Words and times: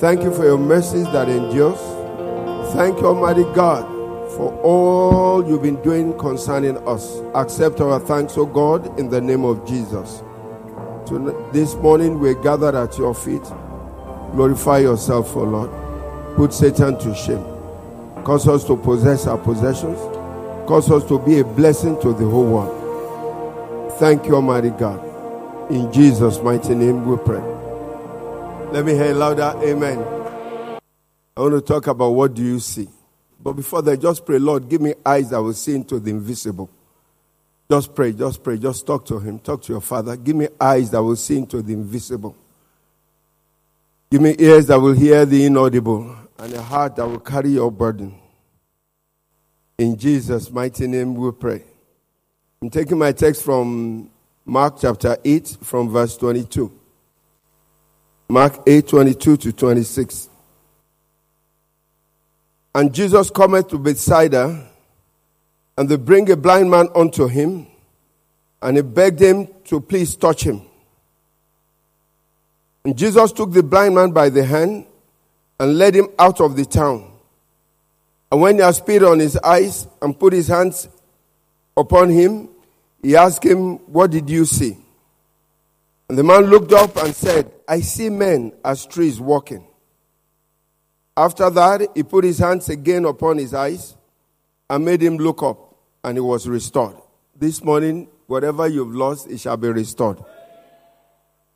Thank 0.00 0.22
you 0.22 0.32
for 0.34 0.44
your 0.44 0.56
mercies 0.56 1.04
that 1.12 1.28
endures. 1.28 1.78
Thank 2.72 3.00
you, 3.00 3.08
Almighty 3.08 3.42
God, 3.54 3.84
for 4.34 4.50
all 4.62 5.46
you've 5.46 5.60
been 5.60 5.82
doing 5.82 6.16
concerning 6.16 6.78
us. 6.88 7.20
Accept 7.34 7.82
our 7.82 8.00
thanks, 8.00 8.38
O 8.38 8.46
God, 8.46 8.98
in 8.98 9.10
the 9.10 9.20
name 9.20 9.44
of 9.44 9.66
Jesus. 9.68 10.22
this 11.52 11.74
morning 11.74 12.18
we're 12.18 12.40
gathered 12.42 12.74
at 12.74 12.96
your 12.96 13.14
feet. 13.14 13.42
Glorify 14.32 14.78
yourself, 14.78 15.36
O 15.36 15.42
Lord. 15.42 15.70
Put 16.34 16.54
Satan 16.54 16.98
to 17.00 17.14
shame. 17.14 17.44
Cause 18.24 18.48
us 18.48 18.64
to 18.68 18.78
possess 18.78 19.26
our 19.26 19.36
possessions. 19.36 19.98
Cause 20.66 20.90
us 20.90 21.04
to 21.08 21.18
be 21.18 21.40
a 21.40 21.44
blessing 21.44 22.00
to 22.00 22.14
the 22.14 22.24
whole 22.24 22.46
world. 22.46 23.92
Thank 23.98 24.24
you, 24.24 24.36
Almighty 24.36 24.70
God. 24.70 24.98
In 25.70 25.92
Jesus' 25.92 26.40
mighty 26.40 26.74
name 26.74 27.04
we 27.04 27.18
pray. 27.18 27.49
Let 28.72 28.84
me 28.84 28.94
hear 28.94 29.12
louder. 29.12 29.52
Amen. 29.64 29.98
I 31.36 31.40
want 31.40 31.54
to 31.54 31.60
talk 31.60 31.88
about 31.88 32.10
what 32.10 32.34
do 32.34 32.42
you 32.44 32.60
see. 32.60 32.88
But 33.42 33.54
before 33.54 33.82
that, 33.82 34.00
just 34.00 34.24
pray, 34.24 34.38
Lord, 34.38 34.68
give 34.68 34.80
me 34.80 34.94
eyes 35.04 35.30
that 35.30 35.42
will 35.42 35.54
see 35.54 35.74
into 35.74 35.98
the 35.98 36.10
invisible. 36.10 36.70
Just 37.68 37.92
pray, 37.96 38.12
just 38.12 38.44
pray, 38.44 38.58
just 38.58 38.86
talk 38.86 39.04
to 39.06 39.18
Him, 39.18 39.40
talk 39.40 39.62
to 39.62 39.72
your 39.72 39.80
Father. 39.80 40.16
Give 40.16 40.36
me 40.36 40.46
eyes 40.60 40.90
that 40.92 41.02
will 41.02 41.16
see 41.16 41.38
into 41.38 41.62
the 41.62 41.72
invisible. 41.72 42.36
Give 44.08 44.22
me 44.22 44.36
ears 44.38 44.66
that 44.68 44.78
will 44.78 44.94
hear 44.94 45.26
the 45.26 45.46
inaudible 45.46 46.16
and 46.38 46.54
a 46.54 46.62
heart 46.62 46.94
that 46.96 47.08
will 47.08 47.20
carry 47.20 47.50
your 47.50 47.72
burden. 47.72 48.14
In 49.78 49.96
Jesus' 49.96 50.48
mighty 50.48 50.86
name 50.86 51.14
we 51.14 51.32
pray. 51.32 51.64
I'm 52.62 52.70
taking 52.70 52.98
my 52.98 53.10
text 53.10 53.42
from 53.42 54.10
Mark 54.44 54.76
chapter 54.80 55.16
8, 55.24 55.58
from 55.60 55.90
verse 55.90 56.16
22. 56.16 56.79
Mark 58.30 58.62
8, 58.64 58.86
22 58.86 59.36
to 59.38 59.52
26. 59.52 60.28
And 62.72 62.94
Jesus 62.94 63.28
cometh 63.28 63.66
to 63.70 63.78
Bethsaida, 63.78 64.68
and 65.76 65.88
they 65.88 65.96
bring 65.96 66.30
a 66.30 66.36
blind 66.36 66.70
man 66.70 66.88
unto 66.94 67.26
him, 67.26 67.66
and 68.62 68.76
he 68.76 68.84
begged 68.84 69.20
him 69.20 69.48
to 69.64 69.80
please 69.80 70.14
touch 70.14 70.44
him. 70.44 70.62
And 72.84 72.96
Jesus 72.96 73.32
took 73.32 73.50
the 73.50 73.64
blind 73.64 73.96
man 73.96 74.12
by 74.12 74.28
the 74.28 74.44
hand 74.44 74.86
and 75.58 75.76
led 75.76 75.96
him 75.96 76.06
out 76.16 76.40
of 76.40 76.54
the 76.54 76.64
town. 76.64 77.10
And 78.30 78.40
when 78.40 78.54
he 78.54 78.62
had 78.62 78.76
spit 78.76 79.02
on 79.02 79.18
his 79.18 79.36
eyes 79.38 79.88
and 80.00 80.16
put 80.16 80.32
his 80.32 80.46
hands 80.46 80.88
upon 81.76 82.10
him, 82.10 82.48
he 83.02 83.16
asked 83.16 83.42
him, 83.42 83.78
What 83.92 84.12
did 84.12 84.30
you 84.30 84.44
see? 84.44 84.78
And 86.08 86.16
the 86.16 86.22
man 86.22 86.44
looked 86.44 86.72
up 86.72 86.96
and 86.96 87.12
said, 87.12 87.50
I 87.70 87.82
see 87.82 88.10
men 88.10 88.52
as 88.64 88.84
trees 88.84 89.20
walking. 89.20 89.64
After 91.16 91.48
that, 91.50 91.88
he 91.94 92.02
put 92.02 92.24
his 92.24 92.38
hands 92.38 92.68
again 92.68 93.04
upon 93.04 93.38
his 93.38 93.54
eyes 93.54 93.96
and 94.68 94.84
made 94.84 95.00
him 95.00 95.18
look 95.18 95.40
up, 95.44 95.76
and 96.02 96.16
he 96.16 96.20
was 96.20 96.48
restored. 96.48 96.96
This 97.36 97.62
morning, 97.62 98.08
whatever 98.26 98.66
you've 98.66 98.92
lost, 98.92 99.30
it 99.30 99.38
shall 99.38 99.56
be 99.56 99.68
restored. 99.68 100.18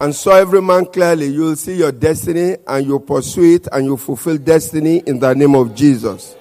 And 0.00 0.14
so 0.14 0.30
every 0.30 0.62
man 0.62 0.86
clearly, 0.86 1.26
you 1.26 1.40
will 1.40 1.56
see 1.56 1.78
your 1.78 1.90
destiny 1.90 2.58
and 2.64 2.86
you 2.86 3.00
pursue 3.00 3.56
it 3.56 3.66
and 3.72 3.84
you 3.84 3.96
fulfill 3.96 4.38
destiny 4.38 4.98
in 5.06 5.18
the 5.18 5.34
name 5.34 5.56
of 5.56 5.74
Jesus. 5.74 6.36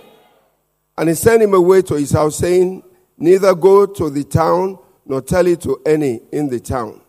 And 0.95 1.09
he 1.09 1.15
sent 1.15 1.41
him 1.41 1.55
away 1.55 1.81
to 1.83 1.95
his 1.95 2.11
house 2.11 2.37
saying, 2.37 2.83
neither 3.17 3.55
go 3.55 3.87
to 3.87 4.09
the 4.11 4.23
town 4.23 4.77
nor 5.05 5.21
tell 5.21 5.47
it 5.47 5.61
to 5.61 5.81
any 5.83 6.21
in 6.31 6.49
the 6.49 6.59
town. 6.59 6.99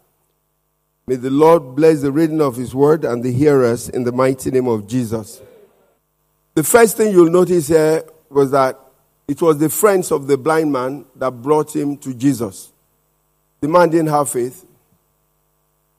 May 1.06 1.16
the 1.16 1.30
Lord 1.30 1.76
bless 1.76 2.00
the 2.00 2.10
reading 2.10 2.40
of 2.40 2.56
his 2.56 2.74
word 2.74 3.04
and 3.04 3.22
the 3.22 3.32
hearers 3.32 3.88
in 3.88 4.04
the 4.04 4.12
mighty 4.12 4.50
name 4.50 4.66
of 4.66 4.86
Jesus. 4.86 5.42
The 6.54 6.64
first 6.64 6.96
thing 6.96 7.12
you'll 7.12 7.30
notice 7.30 7.68
here 7.68 8.04
was 8.30 8.50
that 8.52 8.78
it 9.28 9.40
was 9.42 9.58
the 9.58 9.68
friends 9.68 10.10
of 10.12 10.26
the 10.26 10.38
blind 10.38 10.72
man 10.72 11.04
that 11.16 11.30
brought 11.30 11.74
him 11.74 11.96
to 11.98 12.14
Jesus. 12.14 12.72
The 13.60 13.68
man 13.68 13.90
didn't 13.90 14.08
have 14.08 14.30
faith. 14.30 14.64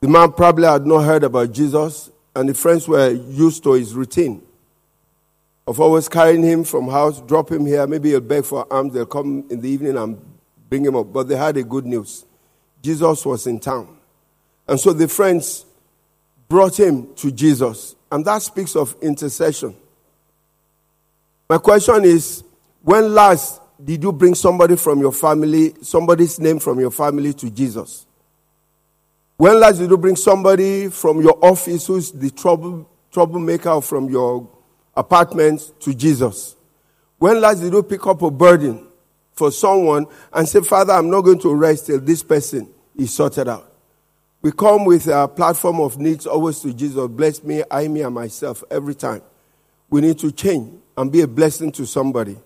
The 0.02 0.08
man 0.08 0.32
probably 0.32 0.66
had 0.66 0.86
not 0.86 1.04
heard 1.04 1.24
about 1.24 1.52
Jesus, 1.52 2.10
and 2.36 2.50
the 2.50 2.54
friends 2.54 2.88
were 2.88 3.10
used 3.10 3.64
to 3.64 3.74
his 3.74 3.94
routine 3.94 4.42
of 5.68 5.80
always 5.80 6.08
carrying 6.08 6.44
him 6.44 6.64
from 6.64 6.88
house, 6.88 7.22
drop 7.22 7.52
him 7.52 7.66
here, 7.66 7.88
maybe 7.88 8.10
he'll 8.10 8.22
beg 8.22 8.46
for 8.46 8.72
alms, 8.72 8.94
they'll 8.94 9.06
come 9.06 9.46
in 9.50 9.62
the 9.62 9.70
evening 9.70 9.98
and 9.98 10.18
bring 10.70 10.86
him 10.86 10.96
up. 10.96 11.12
But 11.12 11.28
they 11.28 11.36
had 11.36 11.58
a 11.58 11.64
good 11.64 11.86
news. 11.86 12.26
Jesus 12.82 13.26
was 13.26 13.48
in 13.48 13.60
town. 13.60 13.95
And 14.68 14.80
so 14.80 14.94
the 14.94 15.08
friends 15.08 15.66
brought 16.48 16.80
him 16.80 17.14
to 17.16 17.32
Jesus. 17.32 17.96
And 18.12 18.26
that 18.26 18.42
speaks 18.42 18.76
of 18.76 18.96
intercession. 19.02 19.76
My 21.50 21.58
question 21.58 22.04
is 22.06 22.44
when 22.82 23.14
last 23.14 23.62
did 23.84 24.02
you 24.04 24.12
bring 24.12 24.36
somebody 24.36 24.76
from 24.76 25.00
your 25.00 25.12
family, 25.12 25.76
somebody's 25.82 26.40
name 26.40 26.60
from 26.60 26.80
your 26.80 26.92
family 26.92 27.34
to 27.34 27.50
Jesus? 27.50 28.06
When 29.38 29.60
last 29.60 29.80
did 29.80 29.90
you 29.90 29.98
bring 29.98 30.16
somebody 30.16 30.88
from 30.88 31.22
your 31.22 31.38
office 31.44 31.88
who's 31.88 32.12
the 32.12 32.30
trouble, 32.30 32.90
troublemaker 33.12 33.82
from 33.82 34.10
your 34.10 34.50
apartment 34.96 35.74
to 35.82 35.94
Jesus? 35.94 36.56
When 37.18 37.42
last 37.42 37.60
did 37.60 37.74
you 37.74 37.84
pick 37.84 38.06
up 38.08 38.22
a 38.22 38.32
burden 38.32 38.88
for 39.34 39.52
someone 39.52 40.08
and 40.32 40.48
say, 40.48 40.62
Father, 40.62 40.94
I'm 40.94 41.10
not 41.10 41.22
going 41.22 41.40
to 41.40 41.54
rest 41.54 41.88
till 41.88 42.00
this 42.00 42.24
person 42.24 42.70
is 42.96 43.14
sorted 43.14 43.50
out? 43.50 43.75
We 44.46 44.52
come 44.52 44.86
with 44.86 45.08
a 45.08 45.28
platform 45.28 45.80
of 45.80 45.98
needs 45.98 46.28
always 46.28 46.60
to 46.60 46.72
Jesus. 46.72 47.08
Bless 47.08 47.44
me, 47.44 47.64
I, 47.72 47.88
me, 47.88 48.04
and 48.04 48.14
myself 48.14 48.64
every 48.70 48.94
time. 48.94 49.24
We 49.90 50.02
need 50.02 50.20
to 50.20 50.32
change 50.32 50.72
and 50.96 51.12
be 51.12 51.22
a 51.22 51.28
blessing 51.28 51.72
to 51.72 51.86
somebody. 51.88 52.38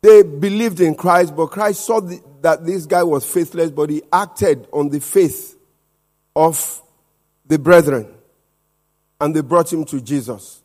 They 0.00 0.22
believed 0.22 0.78
in 0.78 0.94
Christ, 0.94 1.34
but 1.34 1.48
Christ 1.48 1.84
saw 1.84 1.98
the, 1.98 2.22
that 2.40 2.64
this 2.64 2.86
guy 2.86 3.02
was 3.02 3.26
faithless, 3.28 3.72
but 3.72 3.90
he 3.90 4.00
acted 4.12 4.68
on 4.72 4.88
the 4.88 5.00
faith 5.00 5.58
of 6.36 6.80
the 7.44 7.58
brethren. 7.58 8.06
And 9.20 9.34
they 9.34 9.40
brought 9.40 9.72
him 9.72 9.84
to 9.86 10.00
Jesus. 10.00 10.62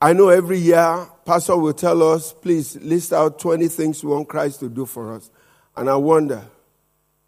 I 0.00 0.14
know 0.14 0.30
every 0.30 0.60
year, 0.60 1.06
Pastor 1.26 1.58
will 1.58 1.74
tell 1.74 2.02
us, 2.14 2.32
please 2.32 2.76
list 2.76 3.12
out 3.12 3.38
20 3.38 3.68
things 3.68 4.02
we 4.02 4.12
want 4.12 4.30
Christ 4.30 4.60
to 4.60 4.70
do 4.70 4.86
for 4.86 5.12
us. 5.12 5.30
And 5.76 5.90
I 5.90 5.96
wonder, 5.96 6.42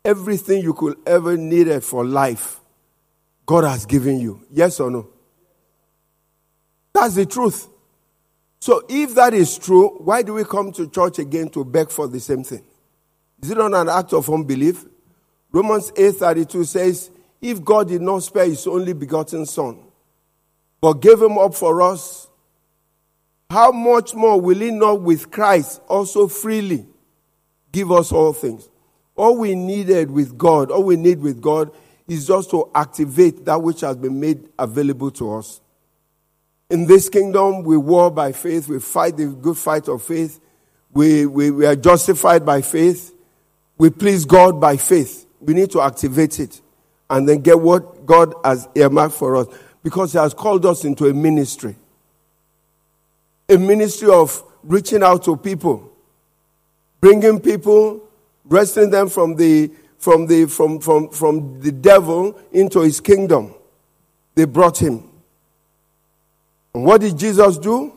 everything 0.05 0.63
you 0.63 0.75
could 0.75 0.99
ever 1.07 1.37
need 1.37 1.83
for 1.83 2.05
life, 2.05 2.61
God 3.47 3.65
has 3.65 3.87
given 3.87 4.21
you. 4.21 4.45
Yes 4.51 4.81
or 4.81 4.91
no? 4.91 5.09
That's 6.93 7.15
the 7.15 7.27
truth. 7.27 7.69
So 8.61 8.83
if 8.89 9.15
that 9.15 9.33
is 9.33 9.59
true, 9.59 9.97
why 9.99 10.23
do 10.23 10.35
we 10.35 10.45
come 10.45 10.71
to 10.73 10.89
church 10.89 11.19
again 11.19 11.49
to 11.51 11.65
beg 11.65 11.91
for 11.91 12.07
the 12.07 12.21
same 12.21 12.45
thing? 12.45 12.63
Is 13.43 13.51
it 13.51 13.57
not 13.57 13.73
an 13.75 13.89
act 13.89 14.13
of 14.13 14.29
unbelief? 14.29 14.85
Romans 15.51 15.91
8:32 15.93 16.67
says, 16.67 17.11
if 17.41 17.65
God 17.65 17.89
did 17.89 18.03
not 18.03 18.23
spare 18.23 18.45
his 18.45 18.67
only 18.67 18.93
begotten 18.93 19.47
son, 19.47 19.79
but 20.81 20.95
gave 20.95 21.21
him 21.21 21.39
up 21.39 21.55
for 21.55 21.81
us, 21.81 22.29
how 23.49 23.73
much 23.73 24.15
more 24.15 24.41
will 24.41 24.59
he 24.59 24.71
not 24.71 25.01
with 25.01 25.31
Christ 25.31 25.81
also 25.89 26.29
freely 26.29 26.87
give 27.73 27.91
us 27.91 28.13
all 28.13 28.33
things? 28.33 28.69
All 29.21 29.37
we 29.37 29.55
needed 29.55 30.11
with 30.11 30.39
God, 30.39 30.71
all 30.71 30.83
we 30.83 30.97
need 30.97 31.21
with 31.21 31.43
God 31.43 31.71
is 32.09 32.27
just 32.27 32.49
to 32.53 32.71
activate 32.75 33.45
that 33.45 33.61
which 33.61 33.83
has 33.83 33.99
been 33.99 34.19
made 34.19 34.49
available 34.59 35.11
to 35.11 35.35
us. 35.35 35.61
In 36.71 36.87
this 36.87 37.11
kingdom, 37.11 37.63
we 37.63 37.77
war 37.77 38.11
by 38.11 38.33
faith. 38.33 38.67
We 38.67 38.81
fight 38.81 39.19
the 39.19 39.27
good 39.27 39.59
fight 39.59 39.89
of 39.89 40.03
faith. 40.03 40.41
We, 40.95 41.27
we, 41.27 41.51
we 41.51 41.67
are 41.67 41.77
justified 41.77 42.47
by 42.47 42.63
faith. 42.63 43.15
We 43.77 43.91
please 43.91 44.25
God 44.25 44.59
by 44.59 44.79
faith. 44.79 45.27
We 45.39 45.53
need 45.53 45.71
to 45.73 45.83
activate 45.83 46.41
it 46.41 46.63
and 47.11 47.29
then 47.29 47.43
get 47.43 47.61
what 47.61 48.07
God 48.07 48.33
has 48.43 48.69
earmarked 48.75 49.17
for 49.17 49.37
us 49.37 49.49
because 49.83 50.13
He 50.13 50.19
has 50.19 50.33
called 50.33 50.65
us 50.65 50.83
into 50.87 51.07
a 51.09 51.13
ministry. 51.13 51.77
A 53.51 53.59
ministry 53.59 54.09
of 54.09 54.43
reaching 54.63 55.03
out 55.03 55.25
to 55.25 55.37
people, 55.37 55.93
bringing 57.03 57.39
people, 57.39 58.07
rescuing 58.51 58.91
them 58.91 59.09
from 59.09 59.37
the, 59.37 59.71
from 59.97 60.27
the, 60.27 60.45
from, 60.45 60.79
from, 60.81 61.09
from 61.09 61.61
the 61.61 61.73
devil 61.73 62.39
into 62.53 62.81
His 62.81 63.01
kingdom. 63.01 63.55
They 64.35 64.45
brought 64.45 64.83
Him. 64.83 65.11
And 66.75 66.85
what 66.85 67.01
did 67.01 67.19
Jesus 67.19 67.57
do? 67.59 67.93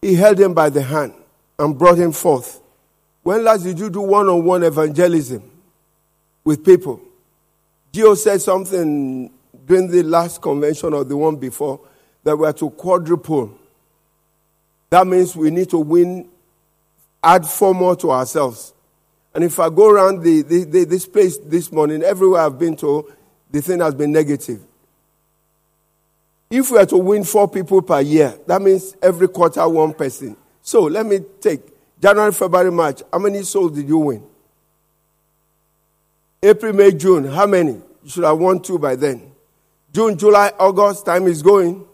He 0.00 0.14
held 0.14 0.38
him 0.38 0.52
by 0.52 0.68
the 0.68 0.82
hand 0.82 1.14
and 1.58 1.78
brought 1.78 1.96
him 1.96 2.12
forth. 2.12 2.60
When 3.22 3.44
last 3.44 3.62
did 3.62 3.78
you 3.78 3.88
do 3.88 4.00
one 4.00 4.28
on 4.28 4.44
one 4.44 4.64
evangelism 4.64 5.48
with 6.44 6.64
people? 6.64 7.00
G.O. 7.92 8.14
said 8.14 8.40
something 8.40 9.30
during 9.64 9.88
the 9.88 10.02
last 10.02 10.42
convention 10.42 10.92
or 10.92 11.04
the 11.04 11.16
one 11.16 11.36
before 11.36 11.80
that 12.24 12.36
we 12.36 12.46
are 12.46 12.52
to 12.54 12.70
quadruple. 12.70 13.56
That 14.90 15.06
means 15.06 15.36
we 15.36 15.50
need 15.50 15.70
to 15.70 15.78
win, 15.78 16.28
add 17.22 17.46
four 17.46 17.74
more 17.74 17.94
to 17.96 18.10
ourselves. 18.10 18.74
And 19.34 19.44
if 19.44 19.58
I 19.58 19.70
go 19.70 19.90
around 19.90 20.22
the, 20.22 20.42
the, 20.42 20.64
the, 20.64 20.84
this 20.84 21.06
place 21.06 21.38
this 21.38 21.72
morning, 21.72 22.02
everywhere 22.02 22.42
I've 22.42 22.58
been 22.58 22.76
to, 22.76 23.10
the 23.50 23.62
thing 23.62 23.80
has 23.80 23.94
been 23.94 24.12
negative. 24.12 24.60
If 26.50 26.70
we 26.70 26.78
are 26.78 26.86
to 26.86 26.98
win 26.98 27.24
four 27.24 27.48
people 27.48 27.80
per 27.80 28.00
year, 28.00 28.34
that 28.46 28.60
means 28.60 28.94
every 29.00 29.28
quarter 29.28 29.66
one 29.66 29.94
person. 29.94 30.36
So 30.60 30.82
let 30.82 31.06
me 31.06 31.20
take 31.40 31.60
January, 32.00 32.32
February, 32.32 32.70
March. 32.70 33.02
How 33.10 33.18
many 33.18 33.42
souls 33.42 33.72
did 33.72 33.88
you 33.88 33.98
win? 33.98 34.22
April, 36.42 36.74
May, 36.74 36.92
June. 36.92 37.24
How 37.24 37.46
many? 37.46 37.72
You 37.72 38.10
should 38.10 38.24
have 38.24 38.38
won 38.38 38.60
two 38.60 38.78
by 38.78 38.96
then. 38.96 39.30
June, 39.92 40.18
July, 40.18 40.52
August, 40.58 41.06
time 41.06 41.26
is 41.26 41.42
going. 41.42 41.86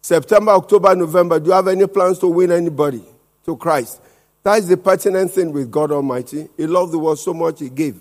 September, 0.00 0.52
October, 0.52 0.94
November. 0.94 1.40
Do 1.40 1.46
you 1.46 1.52
have 1.52 1.68
any 1.68 1.86
plans 1.86 2.18
to 2.20 2.28
win 2.28 2.52
anybody 2.52 3.04
to 3.44 3.56
Christ? 3.56 4.00
That 4.48 4.60
is 4.60 4.68
the 4.68 4.78
pertinent 4.78 5.30
thing 5.30 5.52
with 5.52 5.70
God 5.70 5.92
Almighty. 5.92 6.48
He 6.56 6.66
loved 6.66 6.90
the 6.90 6.98
world 6.98 7.18
so 7.18 7.34
much, 7.34 7.60
He 7.60 7.68
gave. 7.68 8.00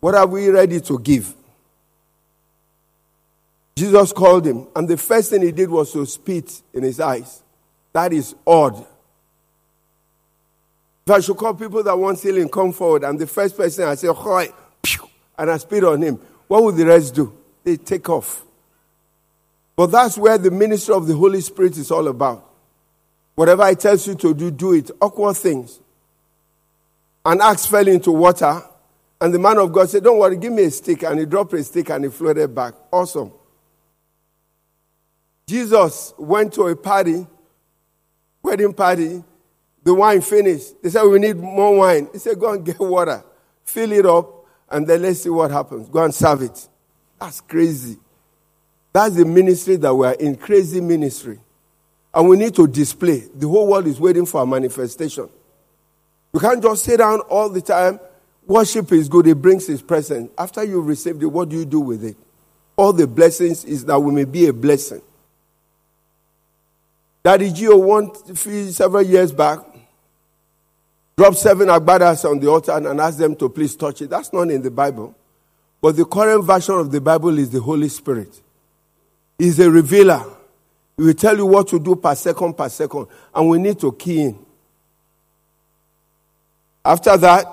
What 0.00 0.16
are 0.16 0.26
we 0.26 0.48
ready 0.48 0.80
to 0.80 0.98
give? 0.98 1.32
Jesus 3.76 4.12
called 4.12 4.44
him, 4.44 4.66
and 4.74 4.88
the 4.88 4.96
first 4.96 5.30
thing 5.30 5.40
he 5.40 5.52
did 5.52 5.70
was 5.70 5.92
to 5.92 6.04
spit 6.04 6.62
in 6.74 6.82
his 6.82 6.98
eyes. 6.98 7.44
That 7.92 8.12
is 8.12 8.34
odd. 8.44 8.84
If 11.06 11.12
I 11.12 11.20
should 11.20 11.36
call 11.36 11.54
people 11.54 11.84
that 11.84 11.96
want 11.96 12.20
healing, 12.20 12.48
come 12.48 12.72
forward, 12.72 13.04
and 13.04 13.16
the 13.16 13.28
first 13.28 13.56
person 13.56 13.84
I 13.84 13.94
say, 13.94 14.08
Hoi, 14.08 14.48
and 15.38 15.48
I 15.48 15.58
spit 15.58 15.84
on 15.84 16.02
him, 16.02 16.18
what 16.48 16.64
would 16.64 16.74
the 16.74 16.86
rest 16.86 17.14
do? 17.14 17.32
They 17.62 17.76
take 17.76 18.08
off. 18.08 18.42
But 19.76 19.92
that's 19.92 20.18
where 20.18 20.38
the 20.38 20.50
ministry 20.50 20.92
of 20.92 21.06
the 21.06 21.14
Holy 21.14 21.40
Spirit 21.40 21.76
is 21.76 21.92
all 21.92 22.08
about. 22.08 22.51
Whatever 23.34 23.62
I 23.62 23.74
tells 23.74 24.06
you 24.06 24.14
to 24.16 24.34
do, 24.34 24.50
do 24.50 24.72
it. 24.72 24.90
Awkward 25.00 25.36
things. 25.36 25.80
An 27.24 27.40
axe 27.40 27.66
fell 27.66 27.86
into 27.86 28.10
water, 28.10 28.62
and 29.20 29.32
the 29.32 29.38
man 29.38 29.58
of 29.58 29.72
God 29.72 29.88
said, 29.88 30.02
Don't 30.02 30.18
worry, 30.18 30.36
give 30.36 30.52
me 30.52 30.64
a 30.64 30.70
stick. 30.70 31.04
And 31.04 31.20
he 31.20 31.26
dropped 31.26 31.52
a 31.52 31.62
stick 31.62 31.90
and 31.90 32.04
he 32.04 32.10
floated 32.10 32.52
back. 32.54 32.74
Awesome. 32.92 33.32
Jesus 35.46 36.12
went 36.18 36.52
to 36.54 36.62
a 36.62 36.76
party, 36.76 37.26
wedding 38.42 38.72
party. 38.72 39.22
The 39.84 39.94
wine 39.94 40.20
finished. 40.20 40.82
They 40.82 40.90
said, 40.90 41.04
We 41.04 41.18
need 41.20 41.36
more 41.36 41.76
wine. 41.76 42.08
He 42.12 42.18
said, 42.18 42.38
Go 42.38 42.52
and 42.52 42.64
get 42.64 42.80
water, 42.80 43.22
fill 43.64 43.92
it 43.92 44.06
up, 44.06 44.44
and 44.68 44.86
then 44.86 45.02
let's 45.02 45.22
see 45.22 45.30
what 45.30 45.52
happens. 45.52 45.88
Go 45.88 46.02
and 46.02 46.14
serve 46.14 46.42
it. 46.42 46.68
That's 47.20 47.40
crazy. 47.40 47.98
That's 48.92 49.14
the 49.14 49.24
ministry 49.24 49.76
that 49.76 49.94
we're 49.94 50.12
in, 50.12 50.34
crazy 50.36 50.80
ministry. 50.80 51.38
And 52.14 52.28
we 52.28 52.36
need 52.36 52.54
to 52.56 52.66
display. 52.66 53.28
The 53.34 53.48
whole 53.48 53.68
world 53.68 53.86
is 53.86 53.98
waiting 53.98 54.26
for 54.26 54.42
a 54.42 54.46
manifestation. 54.46 55.28
We 56.32 56.40
can't 56.40 56.62
just 56.62 56.84
sit 56.84 56.98
down 56.98 57.20
all 57.20 57.48
the 57.48 57.62
time. 57.62 58.00
Worship 58.46 58.90
is 58.92 59.08
good, 59.08 59.26
it 59.26 59.36
brings 59.36 59.66
his 59.66 59.82
presence. 59.82 60.30
After 60.36 60.64
you've 60.64 60.86
received 60.86 61.22
it, 61.22 61.26
what 61.26 61.48
do 61.48 61.56
you 61.56 61.64
do 61.64 61.80
with 61.80 62.04
it? 62.04 62.16
All 62.76 62.92
the 62.92 63.06
blessings 63.06 63.64
is 63.64 63.84
that 63.84 63.98
we 63.98 64.12
may 64.12 64.24
be 64.24 64.46
a 64.46 64.52
blessing. 64.52 65.02
Daddy 67.22 67.52
G.O. 67.52 67.76
one 67.76 68.12
several 68.34 69.02
years 69.02 69.30
back 69.30 69.60
dropped 71.16 71.36
seven 71.36 71.68
agbadas 71.68 72.28
on 72.28 72.40
the 72.40 72.48
altar 72.48 72.72
and 72.72 73.00
asked 73.00 73.18
them 73.18 73.36
to 73.36 73.48
please 73.48 73.76
touch 73.76 74.02
it. 74.02 74.10
That's 74.10 74.32
not 74.32 74.50
in 74.50 74.60
the 74.62 74.70
Bible. 74.70 75.14
But 75.80 75.96
the 75.96 76.04
current 76.04 76.44
version 76.44 76.74
of 76.76 76.90
the 76.90 77.00
Bible 77.00 77.38
is 77.38 77.50
the 77.50 77.60
Holy 77.60 77.88
Spirit. 77.88 78.40
He's 79.38 79.60
a 79.60 79.70
revealer. 79.70 80.24
He 80.96 81.02
will 81.02 81.14
tell 81.14 81.36
you 81.36 81.46
what 81.46 81.68
to 81.68 81.78
do 81.78 81.96
per 81.96 82.14
second, 82.14 82.54
per 82.54 82.68
second. 82.68 83.06
And 83.34 83.48
we 83.48 83.58
need 83.58 83.78
to 83.80 83.92
key 83.92 84.22
in. 84.22 84.46
After 86.84 87.16
that, 87.16 87.46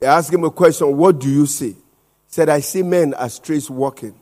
I 0.00 0.06
asked 0.06 0.32
him 0.32 0.44
a 0.44 0.50
question 0.50 0.96
What 0.96 1.18
do 1.18 1.28
you 1.28 1.46
see? 1.46 1.72
He 1.72 1.78
said, 2.28 2.48
I 2.48 2.60
see 2.60 2.82
men 2.82 3.14
as 3.14 3.38
trees 3.38 3.68
walking. 3.68 4.14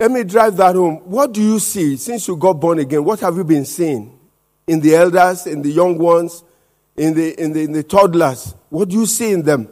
Let 0.00 0.12
me 0.12 0.22
drive 0.24 0.56
that 0.58 0.76
home. 0.76 0.96
What 1.04 1.32
do 1.32 1.42
you 1.42 1.58
see 1.58 1.96
since 1.96 2.28
you 2.28 2.36
got 2.36 2.54
born 2.54 2.78
again? 2.78 3.04
What 3.04 3.20
have 3.20 3.36
you 3.36 3.44
been 3.44 3.64
seeing 3.64 4.16
in 4.66 4.80
the 4.80 4.94
elders, 4.94 5.46
in 5.46 5.60
the 5.60 5.70
young 5.70 5.98
ones, 5.98 6.44
in 6.96 7.14
the, 7.14 7.40
in 7.42 7.52
the, 7.52 7.62
in 7.64 7.72
the 7.72 7.82
toddlers? 7.82 8.54
What 8.68 8.88
do 8.88 8.96
you 8.96 9.06
see 9.06 9.32
in 9.32 9.42
them? 9.42 9.68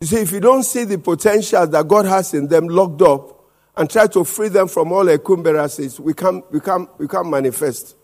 You 0.00 0.06
see, 0.06 0.16
if 0.16 0.32
you 0.32 0.40
don't 0.40 0.64
see 0.64 0.84
the 0.84 0.98
potential 0.98 1.66
that 1.66 1.86
God 1.86 2.06
has 2.06 2.34
in 2.34 2.48
them 2.48 2.66
locked 2.66 3.02
up 3.02 3.39
and 3.80 3.88
try 3.88 4.06
to 4.06 4.24
free 4.24 4.50
them 4.50 4.68
from 4.68 4.92
all 4.92 5.08
encumbrances, 5.08 5.98
we 5.98 6.12
can't, 6.12 6.44
we 6.52 6.60
can't, 6.60 6.86
we 6.98 7.08
can't 7.08 7.30
manifest. 7.30 7.96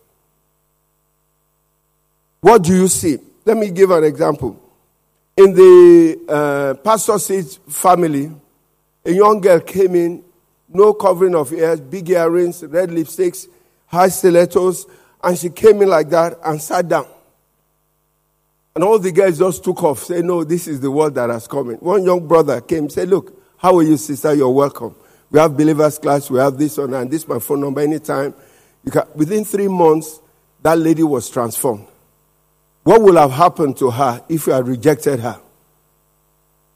What 2.41 2.63
do 2.63 2.75
you 2.75 2.87
see? 2.87 3.19
Let 3.45 3.57
me 3.57 3.69
give 3.69 3.91
an 3.91 4.03
example. 4.03 4.59
In 5.37 5.53
the 5.53 6.17
uh, 6.27 7.69
family, 7.69 8.31
a 9.05 9.11
young 9.11 9.39
girl 9.39 9.59
came 9.59 9.93
in 9.93 10.23
no 10.67 10.95
covering 10.95 11.35
of 11.35 11.53
ears, 11.53 11.79
big 11.79 12.09
earrings, 12.09 12.63
red 12.63 12.89
lipsticks, 12.89 13.47
high 13.85 14.09
stilettos, 14.09 14.87
and 15.23 15.37
she 15.37 15.51
came 15.51 15.79
in 15.83 15.89
like 15.89 16.09
that 16.09 16.39
and 16.43 16.59
sat 16.59 16.89
down. 16.89 17.05
And 18.73 18.83
all 18.83 18.97
the 18.97 19.11
guys 19.11 19.37
just 19.37 19.63
took 19.63 19.83
off, 19.83 20.05
say, 20.05 20.23
No, 20.23 20.43
this 20.43 20.67
is 20.67 20.79
the 20.79 20.89
word 20.89 21.13
that 21.13 21.29
has 21.29 21.47
come 21.47 21.69
in. 21.69 21.77
One 21.77 22.03
young 22.03 22.27
brother 22.27 22.61
came, 22.61 22.89
said, 22.89 23.09
Look, 23.09 23.39
how 23.57 23.77
are 23.77 23.83
you, 23.83 23.97
sister? 23.97 24.33
You're 24.33 24.49
welcome. 24.49 24.95
We 25.29 25.39
have 25.39 25.55
believers 25.57 25.99
class, 25.99 26.29
we 26.29 26.39
have 26.39 26.57
this 26.57 26.77
one, 26.77 26.93
and 26.93 27.11
this 27.11 27.27
my 27.27 27.39
phone 27.39 27.61
number 27.61 27.81
anytime. 27.81 28.33
Can, 28.89 29.03
within 29.13 29.43
three 29.43 29.67
months, 29.67 30.19
that 30.61 30.77
lady 30.77 31.03
was 31.03 31.29
transformed. 31.29 31.87
What 32.83 33.01
would 33.01 33.15
have 33.15 33.31
happened 33.31 33.77
to 33.77 33.91
her 33.91 34.23
if 34.29 34.47
you 34.47 34.53
had 34.53 34.67
rejected 34.67 35.19
her? 35.19 35.39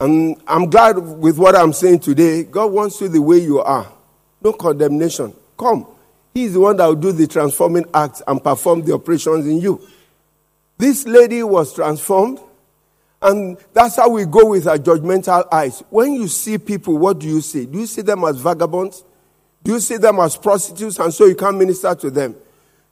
And 0.02 0.42
I'm 0.48 0.70
glad 0.70 0.98
with 0.98 1.38
what 1.38 1.56
I'm 1.56 1.72
saying 1.72 2.00
today. 2.00 2.44
God 2.44 2.72
wants 2.72 3.00
you 3.00 3.08
the 3.08 3.22
way 3.22 3.38
you 3.38 3.60
are. 3.62 3.90
No 4.44 4.52
condemnation. 4.52 5.34
Come. 5.58 5.86
He's 6.34 6.54
the 6.54 6.60
one 6.60 6.78
that 6.78 6.86
will 6.88 6.96
do 6.96 7.12
the 7.12 7.28
transforming 7.28 7.86
acts 7.94 8.22
and 8.26 8.44
perform 8.44 8.82
the 8.82 8.94
operations 8.94 9.46
in 9.46 9.62
you. 9.62 9.88
This 10.78 11.06
lady 11.06 11.44
was 11.44 11.74
transformed, 11.74 12.40
and 13.22 13.58
that's 13.74 13.98
how 13.98 14.10
we 14.10 14.26
go 14.26 14.48
with 14.48 14.68
our 14.68 14.78
judgmental 14.78 15.48
eyes. 15.52 15.84
When 15.90 16.14
you 16.14 16.28
see 16.28 16.58
people, 16.58 16.98
what 16.98 17.20
do 17.20 17.28
you 17.28 17.42
see? 17.42 17.66
Do 17.66 17.80
you 17.80 17.86
see 17.86 18.02
them 18.02 18.24
as 18.24 18.38
vagabonds? 18.38 19.04
Do 19.64 19.74
you 19.74 19.80
see 19.80 19.98
them 19.98 20.20
as 20.20 20.36
prostitutes 20.36 20.98
and 20.98 21.14
so 21.14 21.26
you 21.26 21.36
can't 21.36 21.58
minister 21.58 21.94
to 21.94 22.10
them? 22.10 22.36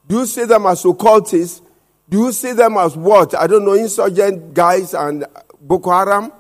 Do 0.07 0.19
you 0.19 0.25
see 0.25 0.45
them 0.45 0.67
as 0.67 0.85
occultists? 0.85 1.61
Do 2.07 2.25
you 2.25 2.31
see 2.31 2.53
them 2.53 2.77
as 2.77 2.95
what? 2.95 3.35
I 3.35 3.47
don't 3.47 3.65
know, 3.65 3.73
insurgent 3.73 4.53
guys 4.53 4.93
and 4.93 5.25
Boko 5.59 5.91
Haram? 5.91 6.31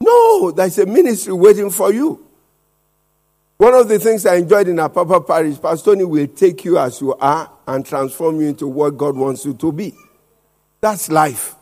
No, 0.00 0.50
there's 0.52 0.78
a 0.78 0.86
ministry 0.86 1.32
waiting 1.32 1.70
for 1.70 1.92
you. 1.92 2.26
One 3.56 3.74
of 3.74 3.88
the 3.88 3.98
things 3.98 4.24
I 4.24 4.36
enjoyed 4.36 4.68
in 4.68 4.78
our 4.78 4.88
Papa 4.88 5.20
Parish, 5.20 5.60
Pastor 5.60 5.92
Tony 5.92 6.04
will 6.04 6.26
take 6.28 6.64
you 6.64 6.78
as 6.78 7.00
you 7.00 7.14
are 7.16 7.52
and 7.66 7.84
transform 7.84 8.40
you 8.40 8.48
into 8.48 8.66
what 8.66 8.96
God 8.96 9.16
wants 9.16 9.44
you 9.44 9.52
to 9.54 9.70
be. 9.70 9.94
That's 10.80 11.10
life. 11.10 11.56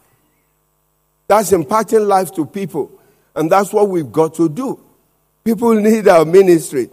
That's 1.28 1.52
imparting 1.52 2.08
life 2.08 2.34
to 2.34 2.46
people. 2.46 2.90
And 3.36 3.52
that's 3.52 3.72
what 3.72 3.88
we've 3.88 4.10
got 4.10 4.34
to 4.34 4.48
do. 4.48 4.82
People 5.44 5.74
need 5.74 6.08
our 6.08 6.24
ministry. 6.24 6.90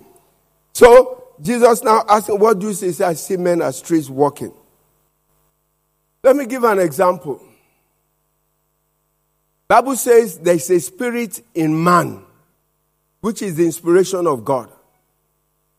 So, 0.73 1.23
Jesus 1.41 1.83
now 1.83 2.03
asking, 2.07 2.39
What 2.39 2.59
do 2.59 2.67
you 2.67 2.73
said, 2.73 3.01
I 3.07 3.13
see 3.13 3.37
men 3.37 3.61
as 3.61 3.81
trees 3.81 4.09
walking. 4.09 4.53
Let 6.23 6.35
me 6.35 6.45
give 6.45 6.63
an 6.63 6.79
example. 6.79 7.41
Bible 9.67 9.95
says 9.95 10.37
there's 10.39 10.69
a 10.69 10.79
spirit 10.79 11.41
in 11.53 11.83
man, 11.83 12.23
which 13.21 13.41
is 13.41 13.55
the 13.55 13.65
inspiration 13.65 14.27
of 14.27 14.45
God. 14.45 14.69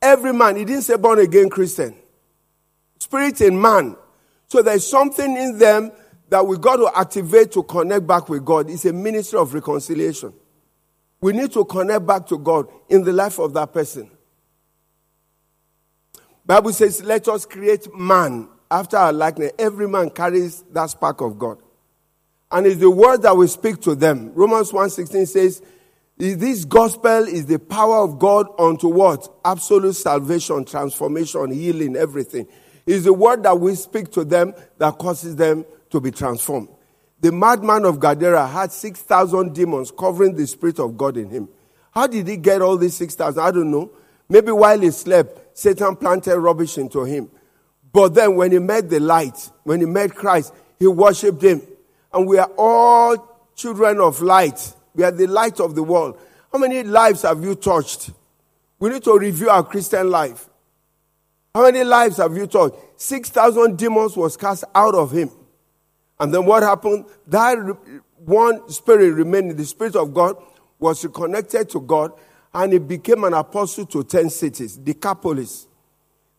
Every 0.03 0.33
man, 0.33 0.57
he 0.57 0.65
didn't 0.65 0.83
say 0.83 0.97
born 0.97 1.19
again 1.21 1.49
Christian. 1.49 1.95
Spirit 2.99 3.41
in 3.41 3.61
man. 3.61 3.97
So 4.49 4.63
there's 4.63 4.89
something 4.89 5.37
in 5.37 5.59
them 5.59 5.93
that 6.29 6.47
we 6.47 6.59
got 6.59 6.77
to 6.77 6.91
activate 6.95 7.53
to 7.53 7.63
connect 7.63 8.07
back 8.07 8.29
with 8.29 8.45
God. 8.45 8.69
is 8.69 8.85
a 8.85 8.93
ministry 8.93 9.39
of 9.39 9.55
reconciliation. 9.55 10.33
We 11.21 11.33
need 11.33 11.53
to 11.53 11.65
connect 11.65 12.07
back 12.07 12.27
to 12.29 12.39
God 12.39 12.69
in 12.89 13.05
the 13.05 13.13
life 13.13 13.39
of 13.39 13.53
that 13.55 13.73
person. 13.73 14.11
Bible 16.45 16.73
says, 16.73 17.03
let 17.03 17.27
us 17.29 17.45
create 17.45 17.93
man 17.95 18.49
after 18.71 18.97
our 18.97 19.13
likeness. 19.13 19.53
Every 19.59 19.89
man 19.89 20.11
carries 20.11 20.63
that 20.73 20.91
spark 20.91 21.21
of 21.21 21.39
God 21.39 21.59
and 22.51 22.67
it's 22.67 22.81
the 22.81 22.91
word 22.91 23.23
that 23.23 23.37
we 23.37 23.47
speak 23.49 23.81
to 23.83 23.95
them. 23.95 24.33
Romans 24.35 24.73
1.16 24.73 25.29
says, 25.29 25.63
this 26.17 26.65
gospel 26.65 27.25
is 27.25 27.47
the 27.47 27.59
power 27.59 27.99
of 27.99 28.19
God 28.19 28.47
unto 28.59 28.89
what? 28.89 29.29
Absolute 29.45 29.95
salvation, 29.95 30.65
transformation, 30.65 31.51
healing, 31.51 31.97
everything. 31.97 32.47
It's 32.87 33.05
the 33.05 33.13
word 33.13 33.43
that 33.43 33.59
we 33.59 33.75
speak 33.75 34.11
to 34.13 34.25
them 34.25 34.55
that 34.79 34.97
causes 34.97 35.37
them 35.37 35.67
to 35.91 36.01
be 36.01 36.11
transformed. 36.11 36.69
The 37.21 37.33
madman 37.33 37.85
of 37.85 37.99
Gadara 37.99 38.47
had 38.47 38.73
6,000 38.73 39.55
demons 39.55 39.91
covering 39.91 40.35
the 40.35 40.47
Spirit 40.47 40.79
of 40.79 40.97
God 40.97 41.17
in 41.17 41.31
him. 41.31 41.49
How 41.91 42.07
did 42.07 42.29
he 42.29 42.37
get 42.37 42.61
all 42.61 42.77
these 42.77 42.95
6,000? 42.97 43.43
I 43.43 43.51
don't 43.51 43.71
know. 43.71 43.91
Maybe 44.29 44.53
while 44.53 44.79
he 44.79 44.91
slept, 44.91 45.59
Satan 45.59 45.97
planted 45.97 46.39
rubbish 46.39 46.77
into 46.77 47.05
him. 47.05 47.31
But 47.93 48.15
then 48.15 48.37
when 48.37 48.53
he 48.53 48.59
met 48.59 48.91
the 48.91 49.01
light, 49.01 49.51
when 49.65 49.81
he 49.81 49.87
met 49.87 50.15
Christ, 50.15 50.53
he 50.79 50.87
worshiped 50.87 51.43
him 51.43 51.63
and 52.13 52.27
we 52.27 52.39
are 52.39 52.51
all 52.59 53.17
children 53.55 54.01
of 54.01 54.21
light. 54.21 54.75
We 54.95 55.05
are 55.05 55.11
the 55.11 55.27
light 55.27 55.61
of 55.61 55.75
the 55.75 55.83
world. 55.83 56.19
How 56.53 56.59
many 56.59 56.83
lives 56.83 57.23
have 57.23 57.43
you 57.43 57.55
touched? 57.55 58.11
We 58.79 58.91
need 58.91 59.05
to 59.05 59.19
review 59.19 59.49
our 59.49 59.63
Christian 59.63 60.11
life. 60.11 60.49
How 61.55 61.63
many 61.63 61.85
lives 61.85 62.19
have 62.19 62.37
you 62.37 62.47
touched? 62.47 62.77
6,000 62.97 63.79
demons 63.79 64.17
was 64.17 64.37
cast 64.37 64.65
out 64.75 64.95
of 64.95 65.11
him. 65.11 65.31
And 66.19 66.33
then 66.33 66.45
what 66.45 66.63
happened? 66.63 67.07
That 67.27 67.59
one 68.17 68.69
spirit 68.71 69.13
remained, 69.13 69.57
the 69.57 69.65
spirit 69.65 69.97
of 69.97 70.15
God 70.15 70.37
was 70.79 71.07
connected 71.13 71.69
to 71.71 71.81
God 71.81 72.13
and 72.55 72.73
he 72.73 72.79
became 72.79 73.25
an 73.25 73.35
apostle 73.35 73.87
to 73.87 74.03
10 74.03 74.31
cities, 74.31 74.77
Decapolis. 74.77 75.67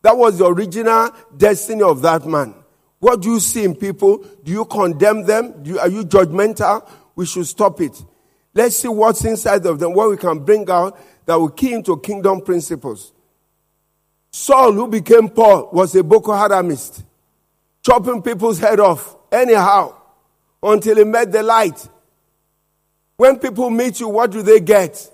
That 0.02 0.18
was 0.18 0.40
the 0.40 0.46
original 0.46 1.12
destiny 1.36 1.84
of 1.84 2.02
that 2.02 2.26
man. 2.26 2.56
What 3.00 3.22
do 3.22 3.34
you 3.34 3.40
see 3.40 3.64
in 3.64 3.76
people? 3.76 4.26
Do 4.44 4.52
you 4.52 4.66
condemn 4.66 5.26
them? 5.26 5.54
You, 5.64 5.80
are 5.80 5.90
you 5.90 6.04
judgmental? 6.04 6.90
We 7.16 7.26
should 7.26 7.46
stop 7.46 7.80
it. 7.82 8.04
Let's 8.54 8.78
see 8.78 8.88
what's 8.88 9.24
inside 9.26 9.66
of 9.66 9.78
them, 9.78 9.94
what 9.94 10.10
we 10.10 10.18
can 10.18 10.40
bring 10.40 10.68
out 10.70 11.00
that 11.26 11.36
will 11.36 11.50
key 11.50 11.74
into 11.74 11.98
kingdom 11.98 12.42
principles. 12.42 13.14
Saul, 14.32 14.74
who 14.74 14.88
became 14.88 15.30
Paul, 15.30 15.70
was 15.72 15.96
a 15.96 16.04
Boko 16.04 16.32
Haramist, 16.32 17.04
chopping 17.84 18.22
people's 18.22 18.60
head 18.60 18.80
off 18.80 19.17
anyhow 19.32 19.94
until 20.62 20.98
he 20.98 21.04
met 21.04 21.32
the 21.32 21.44
light. 21.44 21.88
When 23.16 23.40
people 23.40 23.70
meet 23.70 24.00
you, 24.00 24.10
what 24.10 24.32
do 24.32 24.42
they 24.42 24.60
get? 24.60 25.12